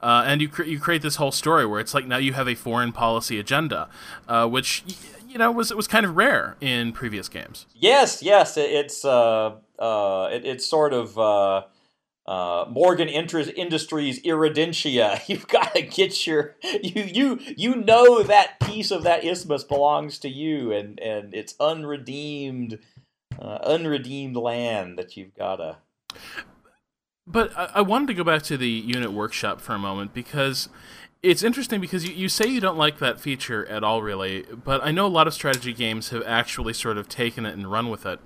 [0.02, 2.48] Uh, and you cre- you create this whole story where it's like now you have
[2.48, 3.90] a foreign policy agenda,
[4.28, 4.84] uh, which
[5.28, 7.66] you know was was kind of rare in previous games.
[7.74, 11.64] Yes, yes, it, it's uh, uh, it, it's sort of uh,
[12.28, 15.22] uh, Morgan Industries Iridentia.
[15.30, 20.20] You've got to get your you you you know that piece of that isthmus belongs
[20.20, 22.80] to you, and and it's unredeemed,
[23.40, 25.78] uh, unredeemed land that you've got to.
[27.28, 30.70] But I, I wanted to go back to the unit workshop for a moment because
[31.24, 34.84] it's interesting because you, you say you don't like that feature at all, really, but
[34.84, 37.90] I know a lot of strategy games have actually sort of taken it and run
[37.90, 38.20] with it.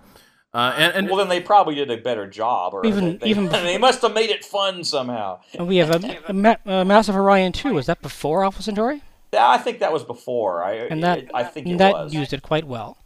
[0.52, 3.46] Uh, and, and, well, then they probably did a better job, or even they, even
[3.50, 5.40] they must have made it fun somehow.
[5.54, 7.76] And we have a, a, Ma- a Master of Orion two.
[7.76, 9.04] Was that before Alpha Centauri?
[9.32, 10.64] Yeah, I think that was before.
[10.64, 12.14] I and that I think that was.
[12.16, 12.98] used it quite well.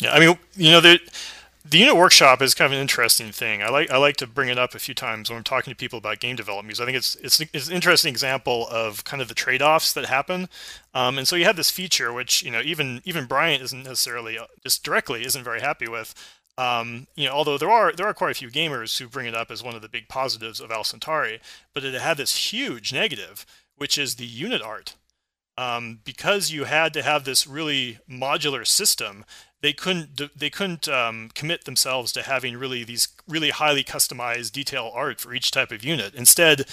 [0.00, 1.00] Yeah, I mean, you know, the
[1.68, 3.62] the unit workshop is kind of an interesting thing.
[3.62, 5.76] I like I like to bring it up a few times when I'm talking to
[5.76, 9.20] people about game development because I think it's it's, it's an interesting example of kind
[9.20, 10.48] of the trade offs that happen.
[10.94, 14.38] Um, and so you have this feature which you know even even Brian isn't necessarily
[14.38, 16.14] uh, just directly isn't very happy with.
[16.58, 19.34] Um, you know, although there are there are quite a few gamers who bring it
[19.34, 21.40] up as one of the big positives of Alpha Centauri,
[21.74, 23.44] but it had this huge negative,
[23.76, 24.94] which is the unit art.
[25.58, 29.24] Um, because you had to have this really modular system,
[29.62, 34.90] they couldn't they couldn't um, commit themselves to having really these really highly customized detail
[34.94, 36.14] art for each type of unit.
[36.14, 36.66] Instead,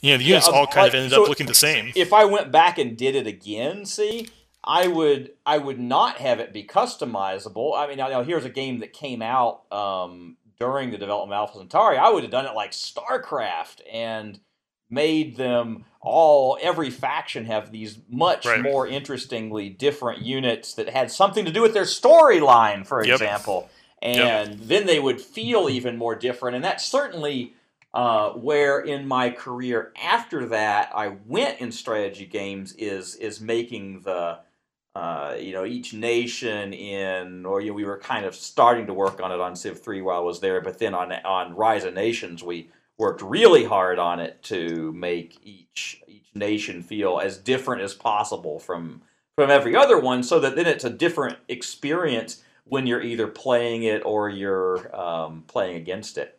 [0.00, 1.92] you know, the units yeah, all kind of ended so up looking the same.
[1.94, 4.28] If I went back and did it again, see,
[4.64, 7.76] I would I would not have it be customizable.
[7.76, 11.48] I mean, now, now here's a game that came out um, during the development of
[11.48, 11.98] Alpha Centauri.
[11.98, 14.40] I would have done it like StarCraft and
[14.90, 18.62] made them all every faction have these much right.
[18.62, 23.14] more interestingly different units that had something to do with their storyline, for yep.
[23.14, 23.70] example.
[24.02, 24.58] And yep.
[24.60, 26.56] then they would feel even more different.
[26.56, 27.54] And that's certainly
[27.94, 34.02] uh, where in my career after that I went in strategy games is is making
[34.02, 34.40] the
[34.96, 38.94] uh, you know, each nation in, or you know, we were kind of starting to
[38.94, 41.82] work on it on Civ 3 while I was there, but then on on Rise
[41.82, 47.36] of Nations, we worked really hard on it to make each each nation feel as
[47.36, 49.02] different as possible from
[49.36, 53.82] from every other one, so that then it's a different experience when you're either playing
[53.82, 56.38] it or you're um, playing against it.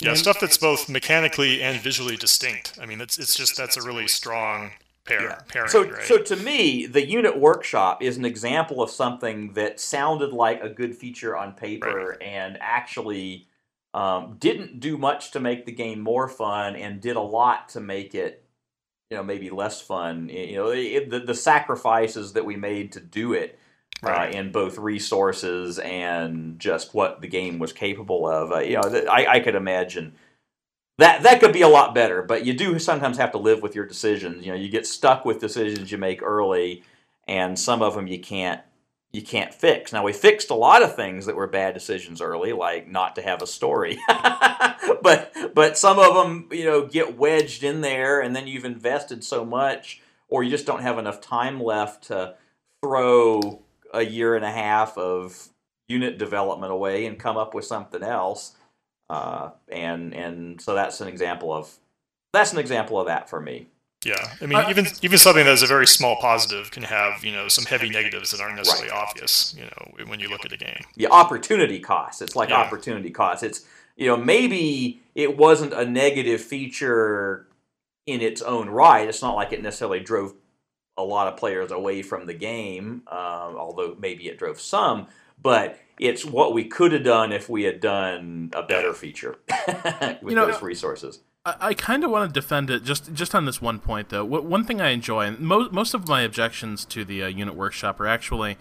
[0.00, 2.78] Yeah, stuff that's both mechanically and visually distinct.
[2.80, 4.72] I mean, it's it's just that's a really strong
[5.04, 5.38] pair, yeah.
[5.46, 5.68] pairing.
[5.68, 6.04] So, right?
[6.04, 10.68] so to me, the unit workshop is an example of something that sounded like a
[10.68, 12.22] good feature on paper right.
[12.22, 13.46] and actually
[13.94, 17.80] um, didn't do much to make the game more fun and did a lot to
[17.80, 18.44] make it
[19.10, 23.00] you know maybe less fun you know it, the, the sacrifices that we made to
[23.00, 23.58] do it
[24.04, 24.34] uh, right.
[24.34, 29.04] uh, in both resources and just what the game was capable of uh, you know
[29.10, 30.14] I, I could imagine
[30.96, 33.74] that that could be a lot better but you do sometimes have to live with
[33.74, 36.82] your decisions you know you get stuck with decisions you make early
[37.28, 38.62] and some of them you can't
[39.12, 39.92] you can't fix.
[39.92, 43.22] Now we fixed a lot of things that were bad decisions early, like not to
[43.22, 43.98] have a story.
[45.02, 49.22] but but some of them, you know, get wedged in there, and then you've invested
[49.22, 52.34] so much, or you just don't have enough time left to
[52.82, 55.50] throw a year and a half of
[55.88, 58.56] unit development away and come up with something else.
[59.10, 61.70] Uh, and and so that's an example of
[62.32, 63.66] that's an example of that for me.
[64.04, 67.24] Yeah, I mean, uh, even even something that is a very small positive can have
[67.24, 69.06] you know some heavy negatives that aren't necessarily right.
[69.08, 69.54] obvious.
[69.56, 70.82] You know, when you look at a game.
[70.96, 72.20] the opportunity cost.
[72.20, 72.56] It's like yeah.
[72.56, 73.44] opportunity cost.
[73.44, 73.64] It's
[73.96, 77.46] you know maybe it wasn't a negative feature
[78.06, 79.08] in its own right.
[79.08, 80.34] It's not like it necessarily drove
[80.96, 85.06] a lot of players away from the game, uh, although maybe it drove some.
[85.40, 89.36] But it's what we could have done if we had done a better feature
[89.66, 91.20] with you know, those resources.
[91.44, 94.24] I, kind of want to defend it just just on this one point though.
[94.24, 97.56] What, one thing I enjoy, and most most of my objections to the uh, Unit
[97.56, 98.56] Workshop are actually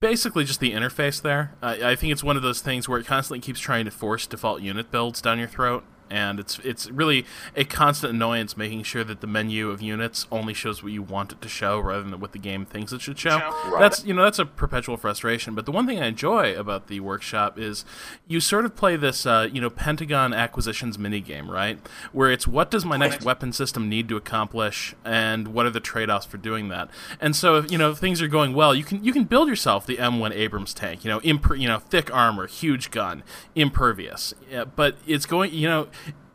[0.00, 1.54] basically just the interface there.
[1.62, 4.62] I think it's one of those things where it constantly keeps trying to force default
[4.62, 7.24] unit builds down your throat and it's it's really
[7.56, 11.32] a constant annoyance making sure that the menu of units only shows what you want
[11.32, 13.38] it to show rather than what the game thinks it should show.
[13.38, 13.76] Right.
[13.78, 15.54] That's you know that's a perpetual frustration.
[15.54, 17.84] But the one thing I enjoy about the workshop is
[18.26, 21.78] you sort of play this uh, you know Pentagon acquisitions mini game, right?
[22.12, 25.80] Where it's what does my next weapon system need to accomplish, and what are the
[25.80, 26.90] trade offs for doing that.
[27.20, 29.48] And so if you know if things are going well, you can you can build
[29.48, 31.04] yourself the M1 Abrams tank.
[31.04, 33.22] You know, imper- you know thick armor, huge gun,
[33.54, 34.34] impervious.
[34.50, 35.88] Yeah, but it's going you know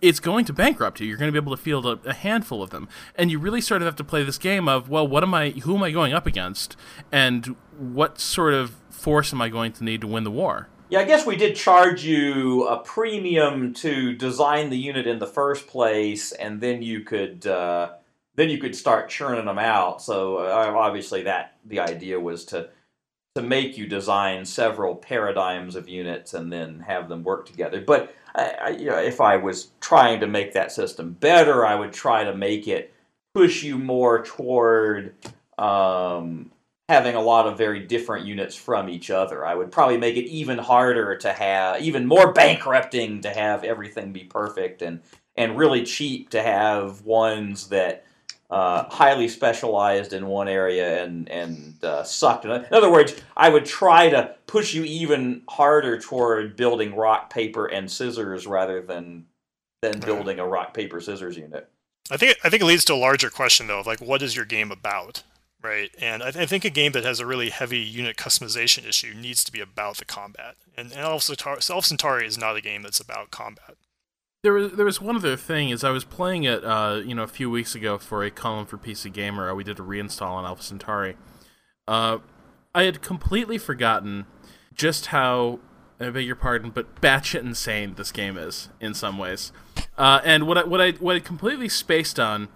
[0.06, 1.08] it's going to bankrupt you.
[1.08, 3.62] You're going to be able to field a, a, handful of them, and you really
[3.62, 5.50] sort of have to play this game of well, what am I?
[5.50, 6.78] Who am I going up against?
[7.12, 10.70] And what sort of force am I going to need to win the war?
[10.90, 15.28] Yeah, I guess we did charge you a premium to design the unit in the
[15.28, 17.94] first place, and then you could uh,
[18.36, 20.02] then you could start churning them out.
[20.02, 22.70] So uh, obviously, that the idea was to
[23.36, 27.82] to make you design several paradigms of units and then have them work together.
[27.82, 31.94] But I, you know, if I was trying to make that system better, I would
[31.94, 32.94] try to make it
[33.34, 35.16] push you more toward
[35.58, 36.52] um,
[36.90, 39.46] having a lot of very different units from each other.
[39.46, 44.12] I would probably make it even harder to have, even more bankrupting to have everything
[44.12, 45.02] be perfect, and
[45.38, 48.06] and really cheap to have ones that
[48.50, 52.46] uh, highly specialized in one area and and uh, sucked.
[52.46, 57.66] In other words, I would try to push you even harder toward building rock, paper,
[57.66, 59.26] and scissors rather than
[59.82, 61.70] than building a rock, paper, scissors unit.
[62.12, 64.36] I think I think it leads to a larger question though, of like what is
[64.36, 65.24] your game about,
[65.62, 65.90] right?
[66.00, 69.44] And I, I think a game that has a really heavy unit customization issue needs
[69.44, 70.56] to be about the combat.
[70.78, 73.76] And, and Alpha Centauri is not a game that's about combat.
[74.46, 77.24] There was there was one other thing is I was playing it uh, you know
[77.24, 79.50] a few weeks ago for a column for PC Gamer.
[79.50, 81.18] Uh, we did a reinstall on Alpha Centauri.
[81.88, 82.20] Uh,
[82.76, 84.28] I had completely forgotten
[84.76, 85.62] just how
[86.00, 89.52] I beg your pardon, but batshit insane this game is in some ways.
[89.98, 92.50] Uh, and what I, what I what I completely spaced on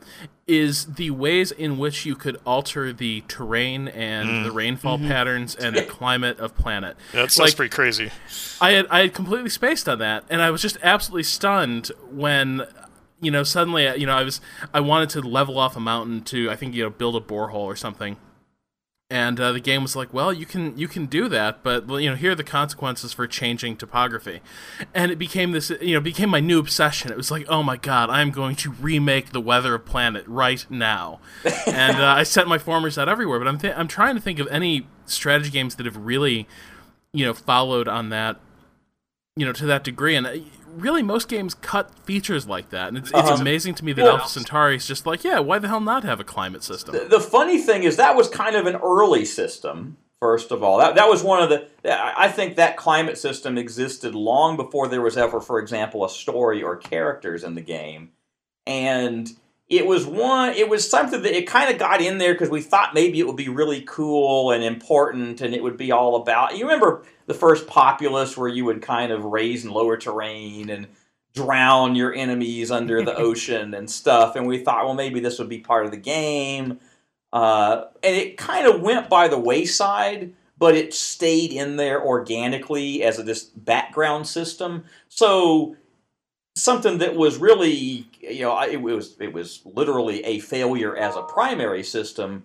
[0.50, 4.44] is the ways in which you could alter the terrain and mm.
[4.44, 5.08] the rainfall mm-hmm.
[5.08, 6.98] patterns and the climate of planet.
[7.14, 8.12] Yeah, that sounds like, pretty crazy.
[8.60, 12.64] I had I had completely spaced on that, and I was just absolutely stunned when
[13.22, 14.42] you know suddenly you know I was
[14.74, 17.66] I wanted to level off a mountain to I think you know build a borehole
[17.66, 18.18] or something
[19.12, 22.10] and uh, the game was like, "Well, you can you can do that, but you
[22.10, 24.42] know here are the consequences for changing topography,"
[24.94, 27.12] and it became this you know became my new obsession.
[27.12, 30.64] It was like, "Oh my god, I'm going to remake the weather of planet right
[30.70, 31.20] now,"
[31.66, 33.40] and uh, I sent my formers out everywhere.
[33.40, 36.48] But I'm th- I'm trying to think of any strategy games that have really
[37.12, 38.40] you know followed on that
[39.36, 40.34] you know to that degree, and uh,
[40.76, 43.42] really most games cut features like that, and it's, it's uh-huh.
[43.42, 46.04] amazing to me that well, Alpha Centauri is just like, yeah, why the hell not
[46.04, 46.94] have a climate system?
[46.94, 49.98] The, the, funny thing is that was kind of an early system.
[50.22, 51.68] First of all, that that was one of the.
[51.86, 56.62] I think that climate system existed long before there was ever, for example, a story
[56.62, 58.12] or characters in the game,
[58.68, 59.30] and
[59.70, 60.54] it was one.
[60.56, 63.28] It was something that it kind of got in there because we thought maybe it
[63.28, 66.58] would be really cool and important, and it would be all about.
[66.58, 70.88] You remember the first Populous, where you would kind of raise and lower terrain and
[71.36, 74.36] drown your enemies under the ocean and stuff.
[74.36, 76.80] And we thought, well, maybe this would be part of the game.
[77.32, 80.34] Uh, and it kind of went by the wayside.
[80.58, 84.84] but it stayed in there organically as a, this background system.
[85.08, 85.76] So
[86.62, 91.24] something that was really, you know, it was it was literally a failure as a
[91.24, 92.44] primary system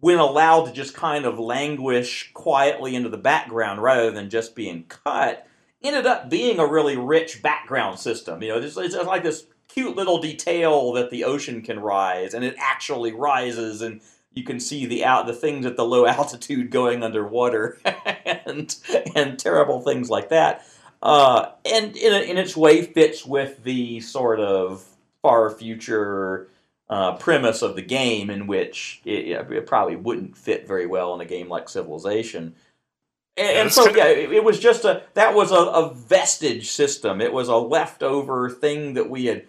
[0.00, 4.84] when allowed to just kind of languish quietly into the background rather than just being
[4.84, 5.46] cut,
[5.82, 8.42] ended up being a really rich background system.
[8.42, 12.44] You know, it's, it's like this cute little detail that the ocean can rise, and
[12.44, 14.00] it actually rises, and
[14.32, 18.76] you can see the out the things at the low altitude going underwater, and
[19.14, 20.66] and terrible things like that.
[21.04, 24.82] Uh, and in, a, in its way fits with the sort of
[25.20, 26.48] far future
[26.88, 31.20] uh, premise of the game, in which it, it, probably wouldn't fit very well in
[31.20, 32.54] a game like Civilization.
[33.36, 37.20] And, and so, yeah, it, it, was just a that was a, a, vestige system.
[37.20, 39.44] It was a leftover thing that we had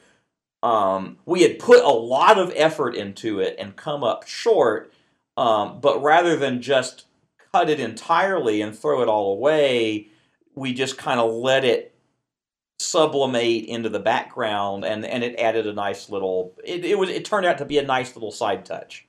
[0.62, 4.92] um, we had put a lot of effort into it and come up short.
[5.38, 7.06] Um, but rather than just
[7.54, 10.08] cut it entirely and throw it all away,
[10.56, 11.92] we just kind of let it
[12.80, 17.24] sublimate into the background and and it added a nice little it, it was it
[17.24, 19.08] turned out to be a nice little side touch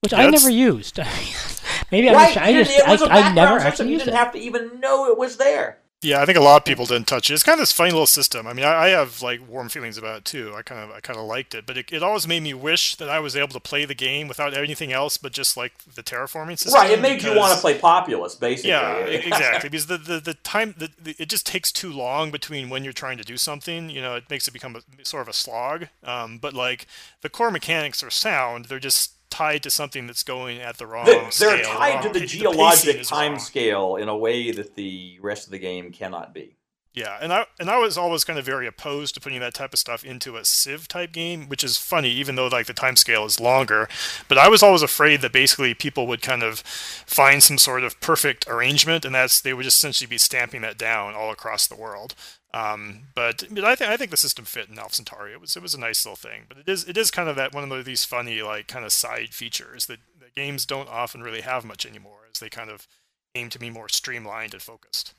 [0.00, 0.26] which That's...
[0.26, 0.98] I never used.
[1.90, 2.36] Maybe right.
[2.36, 4.24] I just, I, just I, I never actually used You didn't it.
[4.24, 5.78] have to even know it was there.
[6.00, 7.34] Yeah, I think a lot of people didn't touch it.
[7.34, 8.46] It's kind of this funny little system.
[8.46, 10.54] I mean, I, I, have like warm feelings about it too.
[10.54, 12.94] I kind of, I kind of liked it, but it, it always made me wish
[12.96, 16.04] that I was able to play the game without anything else but just like the
[16.04, 16.80] terraforming system.
[16.80, 18.70] Right, it made because, you want to play Populous, basically.
[18.70, 19.70] Yeah, exactly.
[19.70, 22.92] Because the the, the time, the, the, it just takes too long between when you're
[22.92, 23.90] trying to do something.
[23.90, 25.86] You know, it makes it become a, sort of a slog.
[26.04, 26.86] Um, but like
[27.22, 28.66] the core mechanics are sound.
[28.66, 31.50] They're just tied to something that's going at the wrong they're, scale.
[31.50, 33.40] They're tied to the, the geologic time wrong.
[33.40, 36.58] scale in a way that the rest of the game cannot be.
[36.94, 39.72] Yeah, and I and I was always kind of very opposed to putting that type
[39.72, 42.96] of stuff into a Civ type game, which is funny, even though like the time
[42.96, 43.88] scale is longer.
[44.26, 48.00] But I was always afraid that basically people would kind of find some sort of
[48.00, 51.76] perfect arrangement, and that's they would just essentially be stamping that down all across the
[51.76, 52.16] world.
[52.54, 55.32] Um, but but I think I think the system fit in Alpha Centauri.
[55.32, 56.44] It was it was a nice little thing.
[56.48, 58.92] But it is it is kind of that one of these funny like kind of
[58.92, 62.88] side features that, that games don't often really have much anymore, as they kind of
[63.34, 65.12] aim to be more streamlined and focused.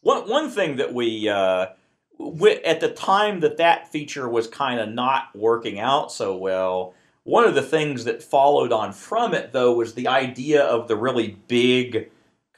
[0.00, 1.66] One one thing that we uh,
[2.64, 6.94] at the time that that feature was kind of not working out so well.
[7.22, 10.96] One of the things that followed on from it, though, was the idea of the
[10.96, 12.10] really big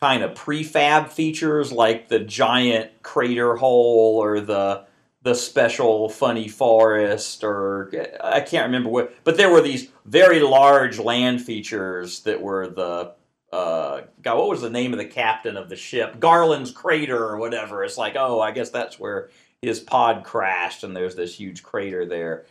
[0.07, 4.85] kind of prefab features, like the giant crater hole or the
[5.23, 7.91] the special funny forest, or
[8.23, 9.25] I can't remember what.
[9.25, 13.15] But there were these very large land features that were the
[13.53, 16.21] uh, God, what was the name of the captain of the ship?
[16.21, 17.83] Garland's crater or whatever.
[17.83, 19.31] It's like, oh, I guess that's where
[19.61, 22.45] his pod crashed, and there's this huge crater there.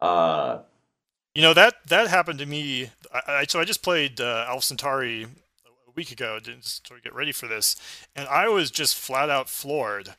[0.00, 0.60] Uh,
[1.34, 2.90] you know that that happened to me.
[3.12, 5.26] I, I so I just played uh, Alpha Centauri
[5.94, 7.76] week ago, sort of get ready for this,
[8.14, 10.14] and I was just flat out floored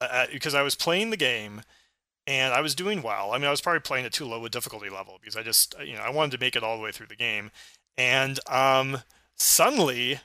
[0.00, 1.62] uh, because I was playing the game
[2.26, 3.32] and I was doing well.
[3.32, 5.74] I mean, I was probably playing at too low a difficulty level because I just,
[5.84, 7.50] you know, I wanted to make it all the way through the game,
[7.96, 8.98] and um,
[9.34, 10.20] suddenly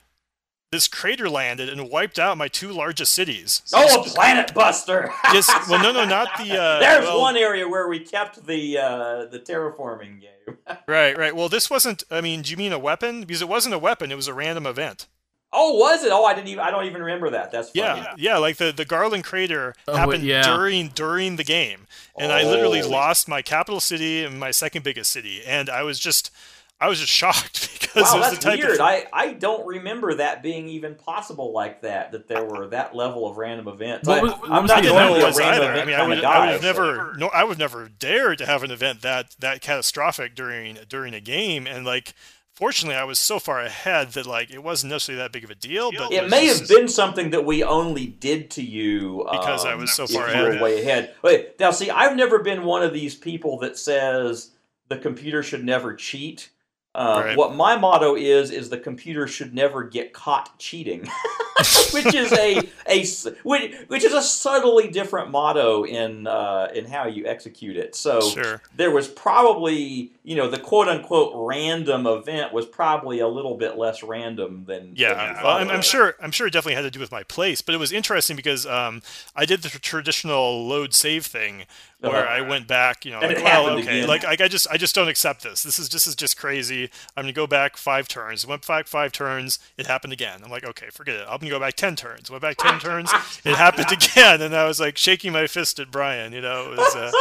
[0.71, 3.61] this crater landed and wiped out my two largest cities.
[3.73, 5.11] Oh, a planet buster!
[5.31, 6.59] yes, well, no, no, not the.
[6.59, 10.57] Uh, There's well, one area where we kept the uh, the terraforming game.
[10.87, 11.35] right, right.
[11.35, 12.03] Well, this wasn't.
[12.11, 13.21] I mean, do you mean a weapon?
[13.21, 15.07] Because it wasn't a weapon; it was a random event.
[15.53, 16.11] Oh, was it?
[16.11, 16.59] Oh, I didn't even.
[16.59, 17.51] I don't even remember that.
[17.51, 18.01] That's funny.
[18.01, 18.37] yeah, yeah.
[18.37, 20.43] Like the the Garland crater oh, happened yeah.
[20.43, 21.87] during during the game,
[22.17, 22.35] and oh.
[22.35, 22.89] I literally oh.
[22.89, 26.31] lost my capital city and my second biggest city, and I was just
[26.79, 28.75] I was just shocked because wow, it was that's the type weird.
[28.75, 28.81] Of...
[28.81, 32.11] I, I don't remember that being even possible like that.
[32.11, 34.07] That there were that level of random events.
[34.07, 35.71] What was, I, am not normally a random either.
[35.71, 36.67] event I mean, I would, guy, I would so.
[36.67, 41.13] never, no, I would never dare to have an event that that catastrophic during during
[41.13, 42.13] a game, and like.
[42.53, 45.55] Fortunately, I was so far ahead that like it wasn't necessarily that big of a
[45.55, 45.91] deal.
[45.91, 49.69] But it, may just, have been something that we only did to you because um,
[49.69, 50.59] I was so far ahead.
[50.59, 51.13] way ahead.
[51.21, 54.55] Wait, now see, I've never been one of these people that says
[54.87, 56.49] the computer should never cheat
[56.97, 57.37] uh, right.
[57.37, 61.07] What my motto is is the computer should never get caught cheating,
[61.93, 63.05] which is a a
[63.43, 67.93] which, which is a subtly different motto in uh, in how you execute it.
[67.95, 68.63] So sure.
[68.75, 73.77] there was probably you know the quote unquote random event was probably a little bit
[73.77, 75.33] less random than yeah.
[75.35, 77.61] Than well, I'm, I'm, sure I'm sure it definitely had to do with my place,
[77.61, 79.03] but it was interesting because um,
[79.35, 81.65] I did the traditional load save thing
[81.99, 82.33] where uh-huh.
[82.33, 85.07] I went back, you know, like, well, okay, like, like I just I just don't
[85.07, 85.63] accept this.
[85.63, 86.89] This is this is just crazy.
[87.15, 88.45] I'm gonna go back five turns.
[88.45, 89.57] Went back five turns.
[89.77, 90.41] It happened again.
[90.43, 91.25] I'm like, okay, forget it.
[91.27, 92.29] I'm gonna go back ten turns.
[92.29, 93.11] Went back ten turns.
[93.43, 96.33] It happened again, and I was like shaking my fist at Brian.
[96.33, 96.95] You know, it was.
[96.95, 97.11] Uh,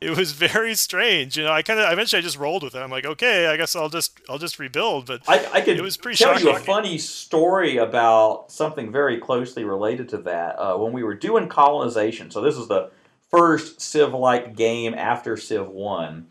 [0.00, 1.36] it was very strange.
[1.36, 2.78] You know, I kind of eventually I just rolled with it.
[2.78, 5.06] I'm like, okay, I guess I'll just I'll just rebuild.
[5.06, 6.48] But I, I could it was pretty tell shocking.
[6.48, 10.58] you a funny story about something very closely related to that.
[10.58, 12.90] Uh, when we were doing colonization, so this is the
[13.36, 16.28] first Civ-like game after Civ One,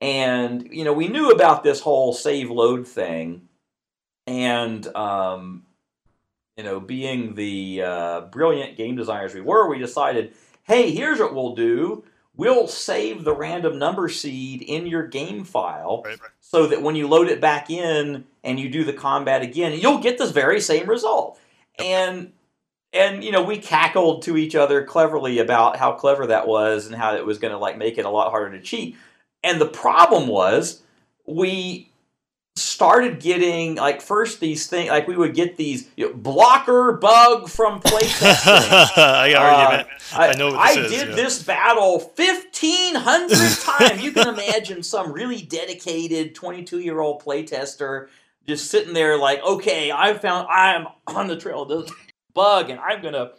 [0.00, 3.48] and you know we knew about this whole save load thing,
[4.26, 5.64] and um,
[6.56, 11.34] you know, being the uh, brilliant game designers we were, we decided, hey, here's what
[11.34, 12.04] we'll do.
[12.36, 16.18] We'll save the random number seed in your game file Right.
[16.40, 19.98] so that when you load it back in and you do the combat again, you'll
[19.98, 21.38] get this very same result.
[21.78, 22.32] And
[22.94, 26.94] and you know, we cackled to each other cleverly about how clever that was and
[26.94, 28.96] how it was going to like make it a lot harder to cheat.
[29.42, 30.82] And the problem was
[31.26, 31.90] we
[32.56, 37.48] started getting like first these things like we would get these you know, blocker bug
[37.48, 38.96] from playtesting.
[38.96, 41.14] I already Uh, I, know what this I is, did yeah.
[41.16, 44.02] this battle 1500 times.
[44.02, 48.08] You can imagine some really dedicated 22 year old playtester
[48.46, 51.90] just sitting there like, okay, I found I'm on the trail of this
[52.34, 53.32] bug and I'm going to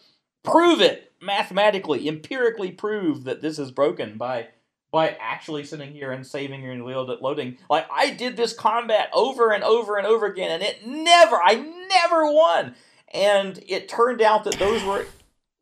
[0.44, 4.48] prove it mathematically, empirically prove that this is broken by
[4.92, 7.58] by actually sitting here and saving and load- loading.
[7.70, 11.56] Like I did this combat over and over and over again and it never I
[11.56, 12.76] never won.
[13.14, 15.06] And it turned out that those were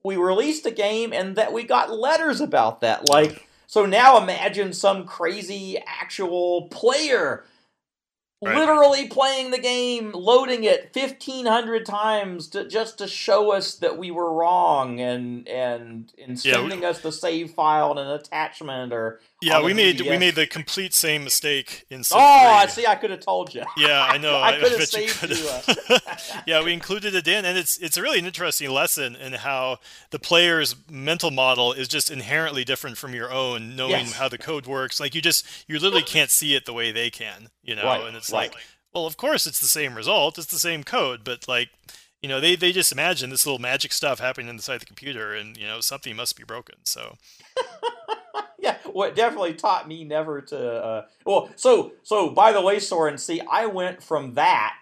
[0.03, 3.09] we released a game and that we got letters about that.
[3.09, 7.45] Like, so now imagine some crazy actual player
[8.45, 8.57] Right.
[8.57, 13.97] literally playing the game, loading it fifteen hundred times to, just to show us that
[13.97, 18.07] we were wrong and and and Yeah, we- sending us the save file and an
[18.09, 22.85] attachment or Yeah, we made we made the complete same mistake in Oh, I see.
[22.87, 23.63] I could have told you.
[23.77, 24.39] Yeah, I know.
[24.41, 25.95] I could have bet you saved you.
[25.95, 25.99] uh,
[26.47, 29.79] yeah, we included it in, and it's it's a really an interesting lesson in how
[30.11, 34.13] the player's mental model is just inherently different from your own, knowing Yes.
[34.13, 34.99] how the code works.
[34.99, 37.83] Like you just you literally can't see it the way they can, you know.
[37.83, 38.51] Right, and it's right.
[38.53, 38.61] like,
[38.93, 41.69] well, of course it's the same result, it's the same code, but like.
[42.21, 45.57] You know, they, they just imagine this little magic stuff happening inside the computer, and
[45.57, 46.75] you know something must be broken.
[46.85, 47.17] So
[48.67, 50.57] yeah, well, it definitely taught me never to.
[50.73, 54.75] Uh, well, so so by the way, Soren, see, I went from that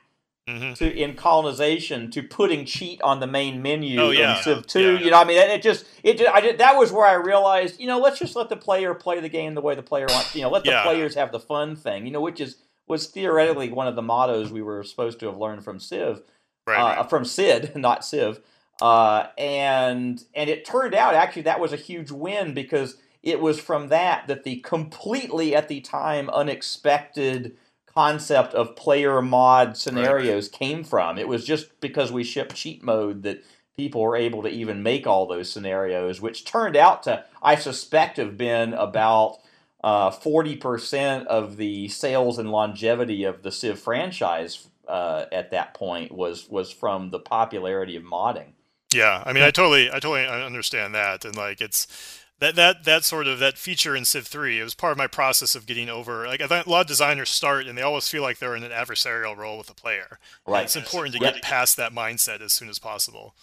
[0.47, 0.75] mhm.
[0.75, 4.37] to in colonization to putting cheat on the main menu Oh, yeah.
[4.37, 4.93] in Civ Two.
[4.93, 4.99] Yeah.
[4.99, 7.13] You know, I mean, it it just it just, I did, that was where I
[7.13, 10.05] realized, you know, let's just let the player play the game the way the player
[10.09, 10.35] wants.
[10.35, 10.83] You know, let the Yeah.
[10.83, 12.05] players have the fun thing.
[12.05, 12.57] You know, which is
[12.87, 16.21] was theoretically one of the mottos we were supposed to have learned from Civ
[16.67, 17.09] right, uh, right.
[17.09, 18.41] from Sid, not Civ.
[18.81, 23.59] Uh, and and it turned out actually that was a huge win because it was
[23.59, 27.55] from that that the completely at the time unexpected
[27.85, 31.17] concept of player mod scenarios came from.
[31.17, 33.43] It was just because we shipped cheat mode that
[33.75, 38.17] people were able to even make all those scenarios, which turned out to I suspect
[38.17, 39.37] have been about
[39.83, 45.73] uh, forty percent of the sales and longevity of the Civ franchise uh, at that
[45.73, 48.53] point was was from the popularity of modding.
[48.93, 53.05] Yeah, I mean, I totally, I totally understand that, and like it's that that that
[53.05, 54.59] sort of that feature in Civ 3.
[54.59, 56.25] It was part of my process of getting over.
[56.27, 58.63] Like I think a lot of designers start and they always feel like they're in
[58.63, 60.19] an adversarial role with the player.
[60.45, 60.63] And Right.
[60.63, 61.35] It's important to Yep.
[61.35, 63.35] get past that mindset as soon as possible.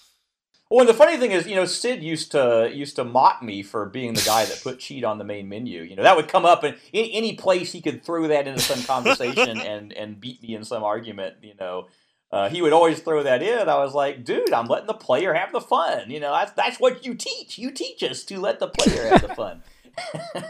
[0.69, 3.63] Well, and the funny thing is, you know, Sid used to used to mock me
[3.63, 5.83] for being the guy that put cheat on the main menu.
[5.83, 8.61] You know, that would come up in, in any place he could throw that into
[8.61, 11.37] some conversation and and beat me in some argument.
[11.41, 11.87] You know,
[12.31, 13.69] uh, he would always throw that in.
[13.69, 16.11] I was like, dude, I'm letting the player have the fun.
[16.11, 17.59] You know, that's that's what you teach.
[17.59, 19.63] You teach us to let the player have the fun.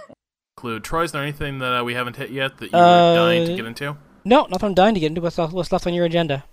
[0.56, 0.80] Clue.
[0.80, 3.46] Troy, is there anything that uh, we haven't hit yet that you Uh, were dying
[3.46, 3.96] to get into?
[4.24, 5.20] No, nothing I'm dying to get into.
[5.20, 6.44] What's, what's left on your agenda?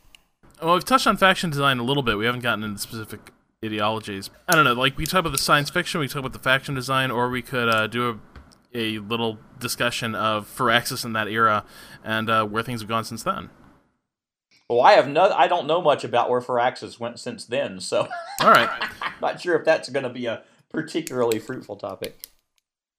[0.62, 2.18] Well, we've touched on faction design a little bit.
[2.18, 3.32] We haven't gotten into specific
[3.64, 4.30] ideologies.
[4.48, 4.74] I don't know.
[4.74, 7.42] Like we talk about the science fiction, we talk about the faction design, or we
[7.42, 8.22] could uh, do
[8.74, 11.66] a, a little discussion of Firaxis in that era
[12.04, 13.50] and uh, where things have gone since then.
[14.70, 18.08] Well, I have no, I don't know much about where Firaxis went since then, so
[18.42, 18.70] All right.
[19.02, 22.18] I'm not sure if that's going to be a particularly fruitful topic.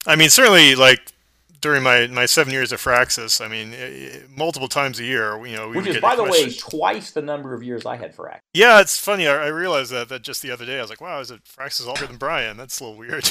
[0.07, 1.13] I mean, certainly, like
[1.61, 5.57] during my my seven years of Firaxis, I mean, eh, multiple times a year, you
[5.57, 8.41] know, we Which is, by the way, twice the number of years I had Firaxis.
[8.55, 9.27] Yeah, it's funny.
[9.27, 10.79] I, I realized that that just the other day.
[10.79, 12.57] I was like, wow, is it Firaxis older than Brian?
[12.57, 13.29] That's a little weird.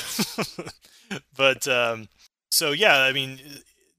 [1.38, 2.10] but um,
[2.52, 3.40] so yeah, I mean,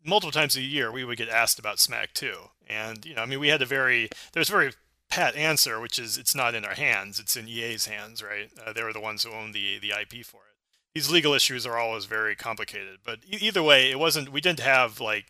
[0.04, 2.34] multiple times a year we would get asked about Smack 2,
[2.66, 4.72] and you know, I mean, we had a very there's a very
[5.08, 8.50] pat answer, which is it's not in our hands; it's in EA's hands, right?
[8.64, 10.56] Uh, they were the ones who own the the IP for it.
[10.94, 14.30] These legal issues are always very complicated, but e- either way, it wasn't.
[14.32, 15.26] We didn't have like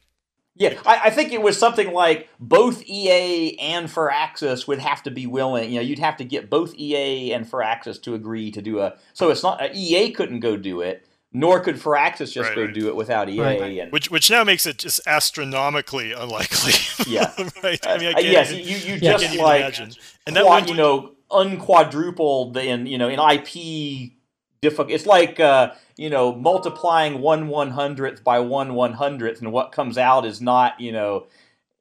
[0.55, 5.11] Yeah, I, I think it was something like both EA and Firaxis would have to
[5.11, 5.71] be willing.
[5.71, 8.95] You know, you'd have to get both EA and Firaxis to agree to do a.
[9.13, 11.07] So it's not uh, EA couldn't go do it,
[11.39, 12.75] nor could Firaxis just Right, go right.
[12.75, 13.41] do it without EA.
[13.41, 13.79] Right.
[13.83, 16.73] And Which which now makes it just astronomically unlikely.
[17.07, 17.33] Yeah.
[17.63, 17.87] right.
[17.87, 19.11] I mean, I Uh, can't yes, even, you, you Yeah.
[19.11, 19.93] can't just like imagine.
[20.27, 24.13] And that quad- one, you know unquadrupled in you know in IP
[24.61, 24.91] difficult.
[24.91, 29.73] It's like uh, you know multiplying one one hundredth by one one hundredth, and what
[29.73, 31.27] comes out is not you know.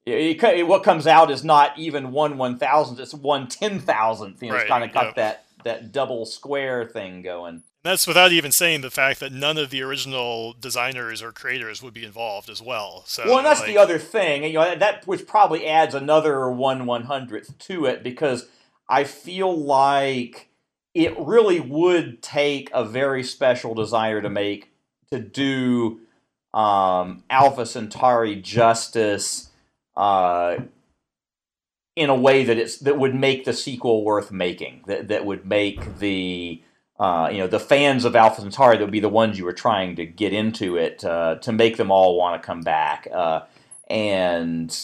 [0.06, 4.42] It, it, what comes out is not even one one thousandth; it's one ten thousandth.
[4.44, 5.12] You know, Right, it's kind of got yeah.
[5.16, 7.64] that that double square thing going.
[7.86, 11.94] That's without even saying the fact that none of the original designers or creators would
[11.94, 13.04] be involved as well.
[13.06, 16.50] So Well, and that's like, the other thing, you know, that which probably adds another
[16.50, 18.48] one one hundredth to it because
[18.90, 20.50] I feel like
[20.94, 24.72] it really would take a very special designer to make
[25.12, 26.00] to do
[26.54, 29.52] um, Alpha Centauri justice
[29.98, 30.58] uh,
[31.96, 34.84] in a way that it's that would make the sequel worth making.
[34.88, 36.62] That that would make the
[37.00, 39.54] uh, you know the fans of Alpha Centauri that would be the ones you were
[39.54, 43.08] trying to get into it uh, to make them all want to come back.
[43.14, 43.42] Uh,
[43.90, 44.76] and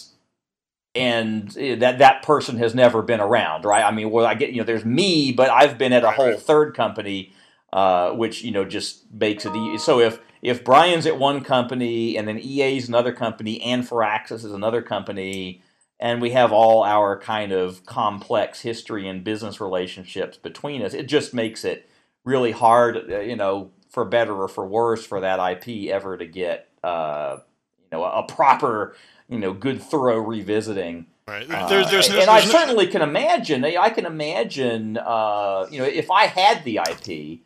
[0.94, 3.84] and eh, that that person has never been around, right?
[3.84, 6.36] I mean, well, I get you know, there's me, but I've been at a whole
[6.36, 7.34] third company,
[7.72, 9.56] uh, which you know just makes it.
[9.56, 14.44] E- so if if Brian's at one company and then EA's another company and Firaxis
[14.44, 15.62] is another company,
[16.00, 21.04] and we have all our kind of complex history and business relationships between us, it
[21.04, 21.88] just makes it
[22.24, 26.26] really hard, uh, you know, for better or for worse, for that IP ever to
[26.26, 27.38] get, uh,
[27.80, 28.96] you know, a, a proper,
[29.28, 31.08] you know, good thorough revisiting.
[31.28, 31.50] right.
[31.50, 33.66] Uh, There's, there's, and there's I certainly can imagine.
[33.66, 34.98] I can imagine.
[34.98, 37.40] Uh, you know, if I had the IP,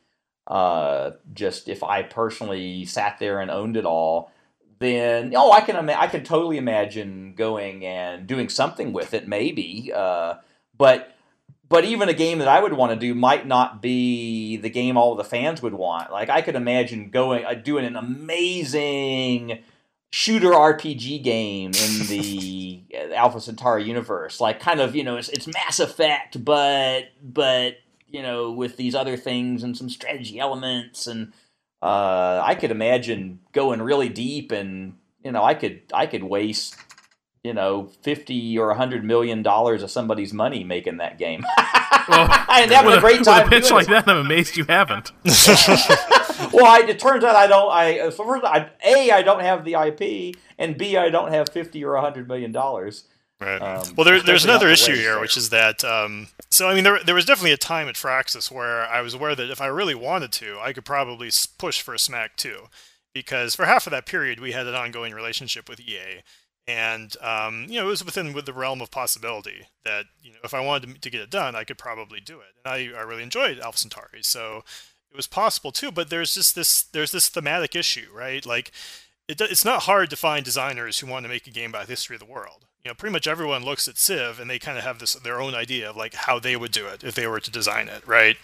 [0.47, 4.31] uh, just if I personally sat there and owned it all,
[4.79, 5.75] then oh, I can.
[5.75, 9.91] Ima- I can totally imagine going and doing something with it, maybe.
[9.93, 10.35] Uh,
[10.77, 11.14] but
[11.67, 14.97] but even a game that I would want to do might not be the game
[14.97, 16.11] all the fans would want.
[16.11, 19.63] Like I could imagine going uh, doing an amazing
[20.11, 22.83] shooter RPG game in the
[23.13, 27.77] Alpha Centauri universe, like kind of you know it's, it's Mass Effect, but but
[28.07, 31.33] you know with these other things and some strategy elements, and
[31.81, 36.75] uh, I could imagine going really deep, and you know I could I could waste
[37.45, 41.45] you know fifty or hundred million dollars of somebody's money making that game.
[42.07, 43.45] Well, and having with a great time.
[43.45, 45.11] With a pitch like that, I'm amazed you haven't.
[46.53, 47.71] well, I, it turns out I don't.
[47.71, 51.49] I so first, I, a I don't have the IP, and b I don't have
[51.49, 53.05] fifty or hundred million dollars.
[53.41, 53.59] Right.
[53.59, 55.83] Um, well, there, there's another the issue here, which is that.
[55.83, 59.15] Um, so, I mean, there, there was definitely a time at Firaxis where I was
[59.15, 62.67] aware that if I really wanted to, I could probably push for a Smack 2.
[63.13, 66.21] Because for half of that period, we had an ongoing relationship with EA.
[66.67, 70.39] And, um, you know, it was within with the realm of possibility that, you know,
[70.43, 72.55] if I wanted to, to get it done, I could probably do it.
[72.63, 74.23] And I, I really enjoyed Alpha Centauri.
[74.23, 74.63] So
[75.11, 78.43] it was possible too, but there's just this, there's this thematic issue, right?
[78.45, 78.71] Like,
[79.27, 81.93] it, it's not hard to find designers who want to make a game about the
[81.93, 82.65] history of the world.
[82.83, 85.41] You know, pretty much everyone looks at Civ and they kind of have this their
[85.41, 88.07] own idea of like how they would do it if they were to design it,
[88.07, 88.37] right?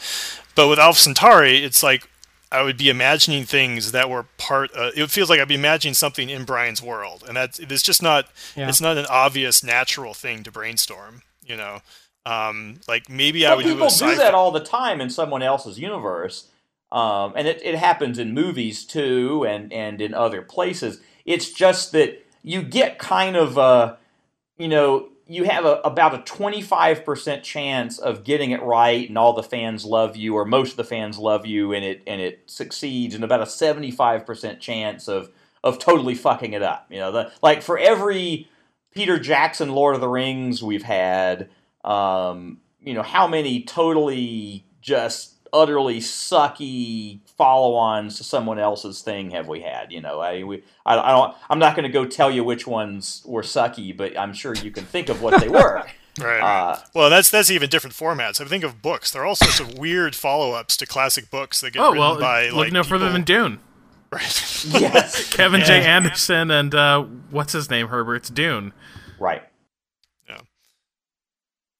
[0.55, 2.09] But with Alpha Centauri, it's like
[2.51, 4.71] I would be imagining things that were part.
[4.75, 8.01] Uh, it feels like I'd be imagining something in Brian's world, and that's it's just
[8.01, 8.27] not.
[8.55, 8.67] Yeah.
[8.67, 11.21] It's not an obvious natural thing to brainstorm.
[11.45, 11.79] You know,
[12.25, 14.15] um, like maybe I Well, would do people a do sci-fi.
[14.15, 16.49] that all the time in someone else's universe,
[16.91, 20.99] um, and it, it happens in movies too, and and in other places.
[21.25, 23.97] It's just that you get kind of a,
[24.57, 29.07] you know, you have a, about a twenty five percent chance of getting it right,
[29.07, 32.03] and all the fans love you, or most of the fans love you, and it
[32.05, 35.29] and it succeeds, and about a seventy five percent chance of
[35.63, 36.87] of totally fucking it up.
[36.89, 38.49] You know, the like for every
[38.93, 41.49] Peter Jackson Lord of the Rings we've had,
[41.85, 49.47] um, you know, how many totally just utterly sucky follow-ons to someone else's thing have
[49.47, 49.91] we had?
[49.91, 52.67] You know, I we I, I don't I'm not going to go tell you which
[52.67, 55.83] ones were sucky, but I'm sure you can think of what they were.
[56.19, 56.41] Right.
[56.41, 58.41] Uh, well, that's that's even different formats.
[58.41, 59.11] I think of books.
[59.11, 62.19] There are all sorts of weird follow-ups to classic books that get Oh written well,
[62.19, 63.59] by look like no further people- than Dune.
[64.11, 64.65] Right.
[64.81, 65.81] yes, Kevin J.
[65.85, 67.87] Anderson and uh, what's his name?
[67.87, 68.73] Herbert's Dune.
[69.19, 69.41] right.
[70.27, 70.39] Yeah.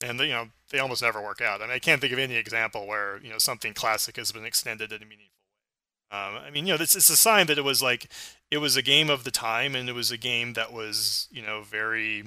[0.01, 1.61] And you know they almost never work out.
[1.61, 4.45] I mean, I can't think of any example where you know something classic has been
[4.45, 5.27] extended in a meaningful way.
[6.11, 8.07] Um, I mean, you know, this it's a sign that it was like
[8.49, 11.41] it was a game of the time, and it was a game that was you
[11.41, 12.25] know very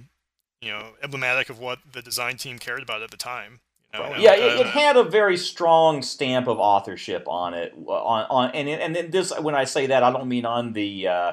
[0.62, 3.60] you know emblematic of what the design team cared about at the time.
[3.92, 7.54] You know, yeah, and, it, it uh, had a very strong stamp of authorship on
[7.54, 7.74] it.
[7.86, 11.06] On on and and then this when I say that I don't mean on the
[11.06, 11.32] uh,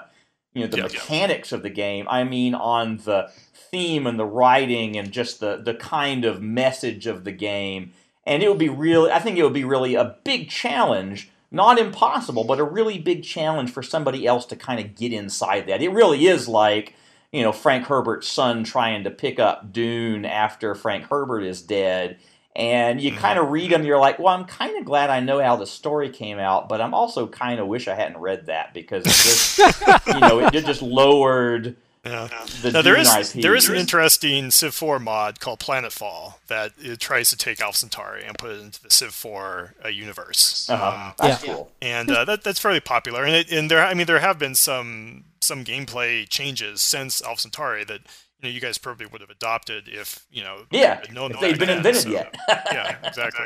[0.54, 0.90] you know the Yeah, yeah.
[0.90, 2.06] mechanics of the game.
[2.10, 7.08] I mean on the theme and the writing and just the the kind of message
[7.08, 7.94] of the game.
[8.26, 11.78] And it would be really, I think it would be really a big challenge not
[11.78, 15.82] impossible, but a really big challenge for somebody else to kind of get inside that.
[15.82, 16.96] It really is like,
[17.32, 22.20] you know, Frank Herbert's son trying to pick up Dune after Frank Herbert is dead.
[22.56, 23.20] And you mm-hmm.
[23.20, 25.68] kind of read them, you're like, well, I'm kind of glad I know how the
[25.68, 29.10] story came out, but I'm also kind of wish I hadn't read that because it
[29.10, 29.60] just,
[30.08, 32.28] you know, it just lowered yeah.
[32.62, 37.00] The now, there is there is an interesting Civ 4 mod called Planetfall that it
[37.00, 40.68] tries to take Alpha Centauri and put it into the Civ 4 uh, universe.
[40.68, 40.84] Uh-huh.
[40.84, 41.54] Um, that's yeah.
[41.54, 41.72] cool.
[41.80, 43.24] And uh, that, that's fairly popular.
[43.24, 47.42] And it, and there I mean there have been some some gameplay changes since Alpha
[47.42, 48.02] Centauri that
[48.40, 51.70] you know you guys probably would have adopted if you know yeah if they'd been
[51.70, 52.36] invented so, yet.
[52.50, 53.46] yeah, exactly.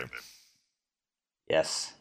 [1.49, 1.93] Yes.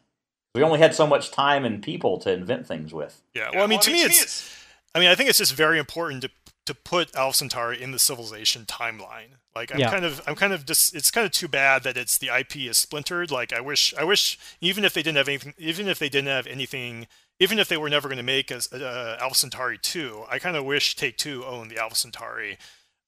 [0.55, 3.21] We only had so much time and people to invent things with.
[3.35, 3.51] Yeah.
[3.53, 4.57] Well, I mean, well, to, I mean me, to me, it's.
[4.95, 6.31] I mean, I think it's just very important to
[6.67, 9.39] to put Alpha Centauri in the Civilization timeline.
[9.55, 9.91] Like I'm yeah.
[9.91, 12.57] kind of I'm kind of just it's kind of too bad that it's the IP
[12.57, 13.31] is splintered.
[13.31, 16.29] Like I wish I wish even if they didn't have anything even if they didn't
[16.29, 17.07] have anything
[17.41, 20.57] even if they were never going to make a, uh, Alpha Centauri 2, I kind
[20.57, 22.59] of wish Take Two owned the Alpha Centauri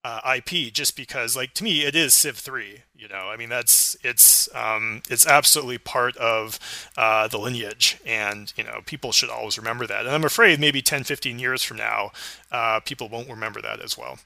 [0.06, 3.28] uh, IP just because like to me it is Civ 3 you know?
[3.28, 6.60] I mean that's it's um, it's absolutely part of
[6.96, 10.06] uh, the lineage and you know people should always remember that.
[10.06, 12.12] And I'm afraid maybe 10 15 years from now
[12.52, 14.18] uh, people won't remember that as well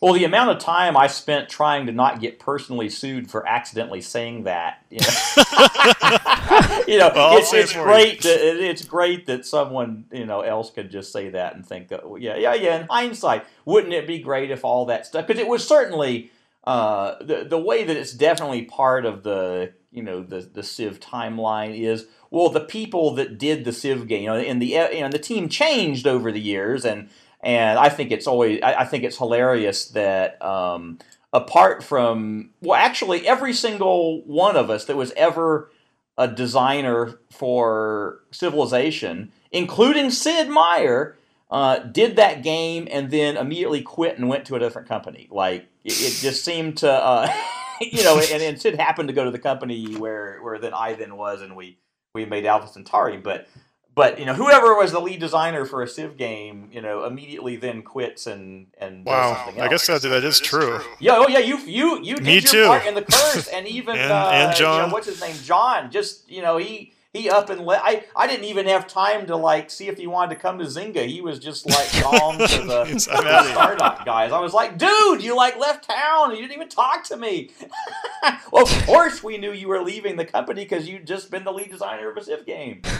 [0.00, 4.00] well, the amount of time I spent trying to not get personally sued for accidentally
[4.00, 5.06] saying that, you know,
[6.88, 8.22] you know well, it's, it's great.
[8.22, 12.02] That, it's great that someone you know else could just say that and think that,
[12.18, 12.80] yeah, yeah, yeah.
[12.80, 15.26] In hindsight, wouldn't it be great if all that stuff?
[15.26, 16.30] Because it was certainly
[16.64, 21.00] uh, the the way that it's definitely part of the you know the the Civ
[21.00, 25.00] timeline is well the people that did the Civ game, you know, and the you
[25.00, 27.10] know the team changed over the years and
[27.42, 30.98] and I think it's always I, I think it's hilarious that um,
[31.32, 35.70] apart from well, actually every single one of us that was ever
[36.18, 41.16] a designer for Civilization, including Sid Meier,
[41.50, 45.28] uh, did that game and then immediately quit and went to a different company.
[45.30, 47.32] Like it, it just seemed to, uh,
[47.80, 50.92] you know, and, and Sid happened to go to the company where where then I
[50.92, 51.78] then was, and we
[52.14, 53.48] we made Alpha Centauri, but
[53.94, 57.56] but you know whoever was the lead designer for a Civ game, you know, immediately
[57.56, 59.52] then quits and and wow.
[59.58, 60.80] I guess that that is true.
[61.00, 62.66] Yeah, oh yeah, you you you did Me your too.
[62.66, 65.36] part in the curse, and even and, uh, and John, you know, what's his name,
[65.42, 65.90] John.
[65.90, 67.84] Just you know he he up and left.
[67.84, 70.64] I I didn't even have time to like see if he wanted to come to
[70.64, 71.06] Zynga.
[71.06, 74.32] He was just like gone to the, the Stardock guys.
[74.32, 76.30] I was like, dude, you like left town.
[76.30, 77.50] You didn't even talk to me.
[78.52, 81.52] well, of course we knew you were leaving the company because you'd just been the
[81.52, 82.82] lead designer of a Civ game.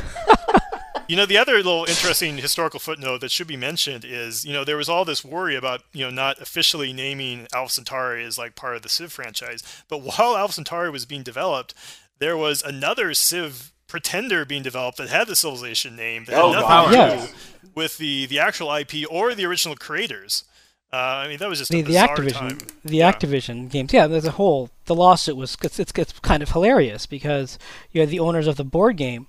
[1.08, 4.62] You know, the other little interesting historical footnote that should be mentioned is, you know,
[4.62, 8.54] there was all this worry about, you know, not officially naming Alpha Centauri as like
[8.54, 9.60] part of the Civ franchise.
[9.88, 11.74] But while Alpha Centauri was being developed,
[12.20, 16.60] there was another Civ pretender being developed that had the Civilization name that oh, had
[16.60, 17.14] nothing wow.
[17.14, 17.32] to do
[17.74, 20.44] with the, the actual IP or the original creators.
[20.92, 22.58] Uh, I mean, that was just the, the Activision, time.
[22.84, 23.12] the yeah.
[23.12, 23.92] Activision games.
[23.92, 24.70] Yeah, there's a whole.
[24.86, 27.58] The lawsuit was it's, it's, it's kind of hilarious because
[27.92, 29.28] you had the owners of the board game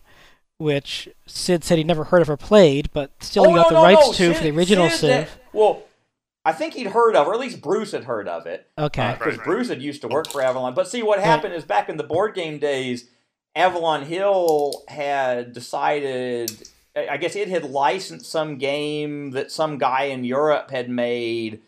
[0.62, 3.78] which Sid said he'd never heard of or played, but still oh, he got no,
[3.78, 4.12] the no, rights no.
[4.14, 5.40] to Sid, for the original Sid, Civ.
[5.54, 5.82] well,
[6.46, 8.68] I think he'd heard of, or at least Bruce had heard of it.
[8.78, 9.16] Okay.
[9.18, 10.76] Because uh, right, Bruce had used to work for Avalon.
[10.76, 11.58] But see, what happened right.
[11.58, 13.10] is back in the board game days,
[13.56, 20.24] Avalon Hill had decided, I guess it had licensed some game that some guy in
[20.24, 21.62] Europe had made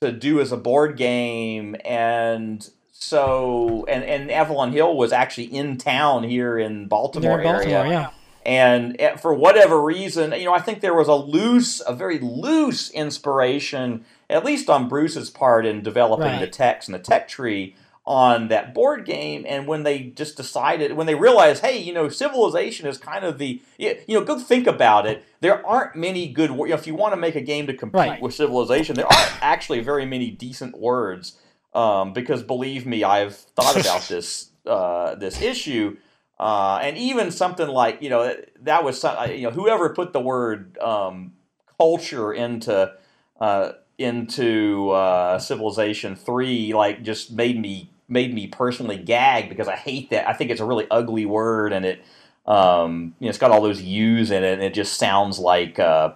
[0.00, 5.76] to do as a board game, and so and and Avalon Hill was actually in
[5.76, 7.90] town here in Baltimore, in Baltimore area.
[7.90, 8.10] Yeah.
[8.46, 12.18] And eh, for whatever reason, you know, I think there was a loose, a very
[12.18, 16.40] loose inspiration, at least on Bruce's part, in developing right.
[16.40, 17.76] the text and the tech tree
[18.08, 19.44] on that board game.
[19.46, 23.36] And when they just decided, when they realized, hey, you know, civilization is kind of
[23.36, 25.22] the, you know, go think about it.
[25.42, 27.98] There aren't many good, you know, if you want to make a game to compete
[27.98, 28.22] right.
[28.22, 31.38] with civilization, there aren't actually very many decent words.
[31.74, 35.98] Um, because believe me, I've thought about this uh, this issue.
[36.40, 40.20] Uh, and even something like you know that was some, you know whoever put the
[40.20, 41.34] word um,
[41.78, 42.90] culture into
[43.38, 49.76] uh, into uh, Civilization Three like just made me made me personally gag because I
[49.76, 50.28] hate that.
[50.28, 52.04] I think it's a really ugly word and it
[52.46, 55.78] um, you know it's got all those U's in it and it just sounds like
[55.78, 56.12] uh,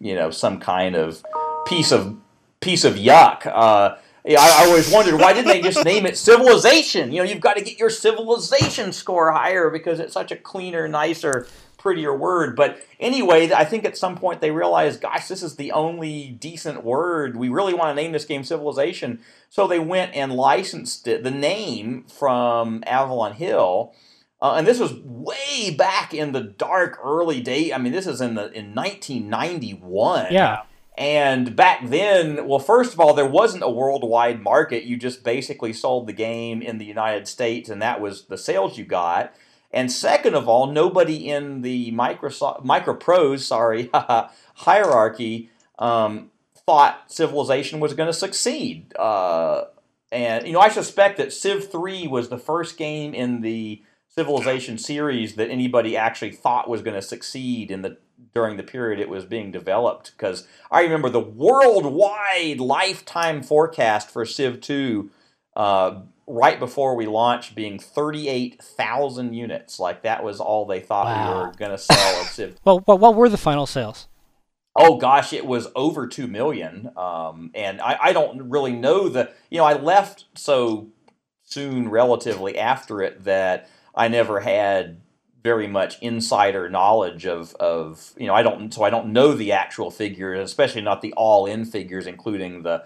[0.00, 1.22] you know some kind of
[1.66, 2.16] piece of
[2.60, 3.46] piece of yuck.
[3.46, 3.96] Uh,
[4.26, 7.12] I, I always wondered why didn't they just name it civilization?
[7.12, 10.88] You know, you've got to get your civilization score higher because it's such a cleaner,
[10.88, 11.46] nicer,
[11.78, 12.56] prettier word.
[12.56, 16.84] But anyway, I think at some point they realized, gosh, this is the only decent
[16.84, 17.36] word.
[17.36, 19.20] We really want to name this game Civilization.
[19.48, 23.94] So they went and licensed it, the name from Avalon Hill.
[24.40, 27.72] Uh, and this was way back in the dark early day.
[27.72, 30.26] I mean, this is in the in 1991.
[30.30, 30.62] Yeah.
[30.96, 34.82] And back then, well, first of all, there wasn't a worldwide market.
[34.82, 38.76] You just basically sold the game in the United States, and that was the sales
[38.76, 39.32] you got.
[39.70, 43.90] And second of all, nobody in the Microsoft MicroProse, sorry,
[44.54, 46.30] hierarchy um,
[46.64, 48.96] thought Civilization was going to succeed.
[48.96, 49.64] Uh,
[50.10, 54.78] and you know, I suspect that Civ 3 was the first game in the Civilization
[54.78, 57.98] series that anybody actually thought was going to succeed in the
[58.34, 64.24] during the period it was being developed because I remember the worldwide lifetime forecast for
[64.26, 65.10] Civ 2
[65.54, 69.80] uh, right before we launched being 38,000 units.
[69.80, 71.28] Like that was all they thought wow.
[71.28, 72.58] we were going to sell of Civ.
[72.64, 74.06] well, what, what were the final sales?
[74.76, 79.32] Oh gosh, it was over two million, um, and I, I don't really know the.
[79.50, 80.90] You know, I left so
[81.42, 85.00] soon, relatively after it, that I never had
[85.42, 89.50] very much insider knowledge of, of you know I don't so I don't know the
[89.50, 92.84] actual figures, especially not the all in figures, including the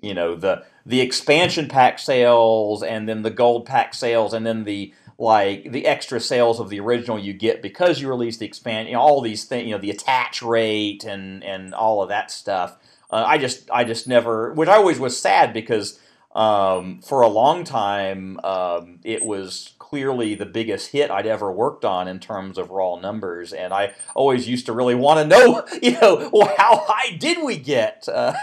[0.00, 4.64] you know the the expansion pack sales and then the gold pack sales and then
[4.64, 8.88] the like the extra sales of the original you get because you release the expand,
[8.88, 12.30] you know, all these things, you know, the attach rate and and all of that
[12.30, 12.76] stuff.
[13.10, 16.00] Uh, I just I just never, which I always was sad because
[16.34, 21.84] um, for a long time um, it was clearly the biggest hit I'd ever worked
[21.84, 25.64] on in terms of raw numbers, and I always used to really want to know,
[25.82, 28.08] you know, well, how high did we get?
[28.08, 28.34] Uh,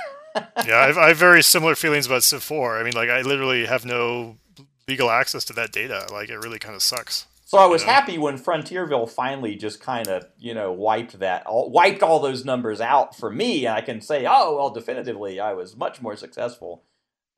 [0.65, 2.77] yeah, I've, I have very similar feelings about Civ 4.
[2.77, 4.37] I mean, like, I literally have no
[4.87, 6.07] legal access to that data.
[6.11, 7.27] Like it really kind of sucks.
[7.45, 7.93] So I was you know?
[7.93, 12.45] happy when Frontierville finally just kind of you know wiped that all, wiped all those
[12.45, 16.15] numbers out for me, and I can say, oh well, definitively, I was much more
[16.15, 16.83] successful.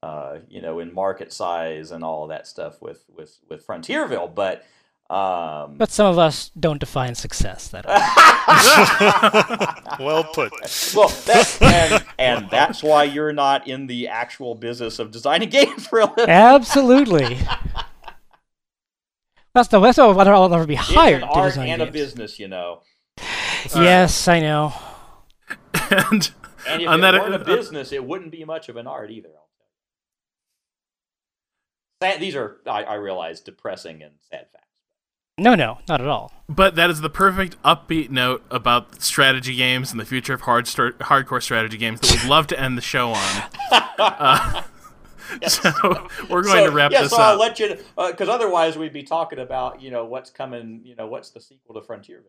[0.02, 4.65] Uh, you know, in market size and all that stuff with with with Frontierville, but
[5.14, 7.85] um, but some of us don't define success that
[9.99, 10.52] well put.
[10.95, 15.85] Well, that's, and, and that's why you're not in the actual business of designing games
[15.85, 16.30] for a living.
[16.30, 17.38] Absolutely.
[19.53, 21.22] That's the that's why I'll never be hired.
[21.22, 21.90] It's an art and games.
[21.90, 22.81] a business, you know.
[23.76, 24.73] yes, I know.
[25.91, 26.31] and
[26.68, 29.30] and if it that, weren't a business, it wouldn't be much of an art either.
[32.19, 34.64] These are, I, I realize, depressing and sad facts.
[35.38, 36.31] No, no, not at all.
[36.47, 40.68] But that is the perfect upbeat note about strategy games and the future of hard
[40.68, 43.43] st- hardcore strategy games that we'd love to end the show on.
[43.99, 44.64] Uh,
[45.41, 45.61] yes.
[45.61, 45.72] So
[46.30, 47.22] we're going so, to wrap yeah, this so up.
[47.22, 50.95] I'll let you, because uh, otherwise we'd be talking about you know what's coming, you
[50.95, 52.23] know what's the sequel to Frontierville.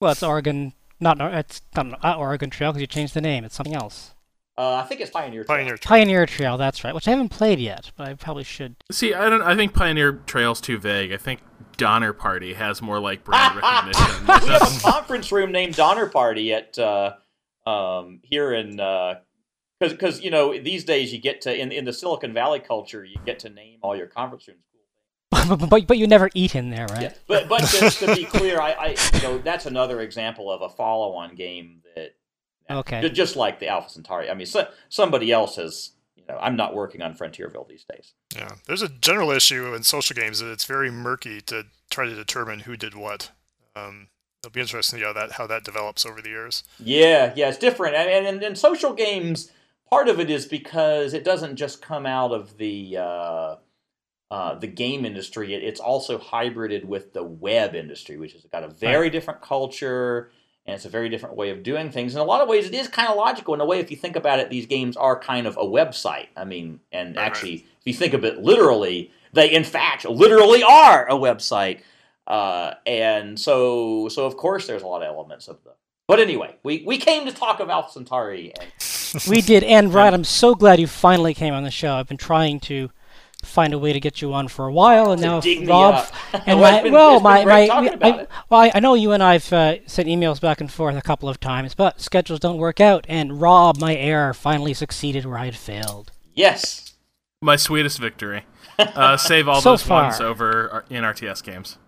[0.00, 3.44] Well, it's Oregon, not it's not Oregon Trail because you changed the name.
[3.44, 4.13] It's something else.
[4.56, 5.56] Uh, I think it's Pioneer Trail.
[5.56, 5.88] Pioneer Trail.
[5.88, 6.94] Pioneer Trail, that's right.
[6.94, 8.76] Which I haven't played yet, but I probably should.
[8.90, 9.42] See, I don't.
[9.42, 11.12] I think Pioneer Trail's too vague.
[11.12, 11.40] I think
[11.76, 14.26] Donner Party has more like brand recognition.
[14.26, 17.14] we have a conference room named Donner Party at uh,
[17.66, 19.16] um, here in because
[19.80, 23.04] uh, because you know these days you get to in in the Silicon Valley culture
[23.04, 24.60] you get to name all your conference rooms.
[25.48, 27.02] but, but, but you never eat in there, right?
[27.02, 27.12] Yeah.
[27.26, 30.68] But but to, to be clear, I, I you know that's another example of a
[30.68, 31.80] follow-on game
[32.68, 34.30] that okay just like the Alpha Centauri.
[34.30, 35.92] I mean, so, somebody else has
[36.26, 38.14] you know, I'm not working on Frontierville these days.
[38.34, 42.14] Yeah, there's a general issue in social games that it's very murky to try to
[42.14, 43.30] determine who did what.
[43.76, 44.08] Um,
[44.42, 46.64] it'll be interesting to see how that how that develops over the years.
[46.78, 49.50] Yeah, yeah, it's different, and and in social games,
[49.90, 53.56] part of it is because it doesn't just come out of the uh,
[54.30, 58.64] uh, the game industry; it, it's also hybrided with the web industry, which has got
[58.64, 59.12] a very right.
[59.12, 60.30] different culture
[60.66, 62.14] and it's a very different way of doing things.
[62.14, 63.54] In a lot of ways, it is kind of logical.
[63.54, 66.28] In a way, if you think about it, these games are kind of a website.
[66.36, 67.24] I mean, and right.
[67.24, 71.80] actually, if you think of it literally, they in fact literally are a website.
[72.26, 75.74] Uh, and so, so of course, there's a lot of elements of them.
[76.06, 78.52] But anyway, we, we came to talk of Alpha Centauri.
[78.58, 79.24] And...
[79.26, 81.94] we did, and Brian, I'm so glad you finally came on the show.
[81.94, 82.90] I've been trying to
[83.44, 86.06] find a way to get you on for a while, and now Rob
[86.46, 89.76] and well, my been, well, my my I, well, I know you and I've uh,
[89.86, 93.40] sent emails back and forth a couple of times, but schedules don't work out, and
[93.40, 96.12] Rob, my heir, finally succeeded where I had failed.
[96.34, 96.94] Yes,
[97.40, 98.44] my sweetest victory.
[98.78, 100.04] Uh, save all so those far.
[100.04, 101.78] ones over in RTS games.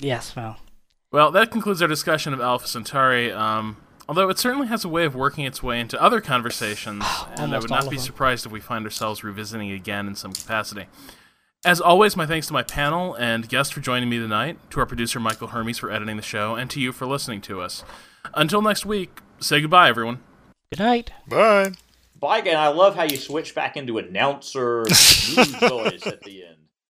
[0.00, 0.58] Yes, well.
[1.10, 3.30] Well, that concludes our discussion of Alpha Centauri.
[3.30, 3.76] Um,
[4.08, 7.04] Although it certainly has a way of working its way into other conversations,
[7.38, 10.32] and I would not be surprised if we find ourselves revisiting it again in some
[10.32, 10.86] capacity.
[11.64, 14.86] As always, my thanks to my panel and guests for joining me tonight, to our
[14.86, 17.84] producer Michael Hermes for editing the show, and to you for listening to us.
[18.34, 20.20] Until next week, say goodbye, everyone.
[20.70, 21.12] Good night.
[21.26, 21.72] Bye.
[22.20, 22.58] Bye again.
[22.58, 26.53] I love how you switch back into announcer news voice at the end.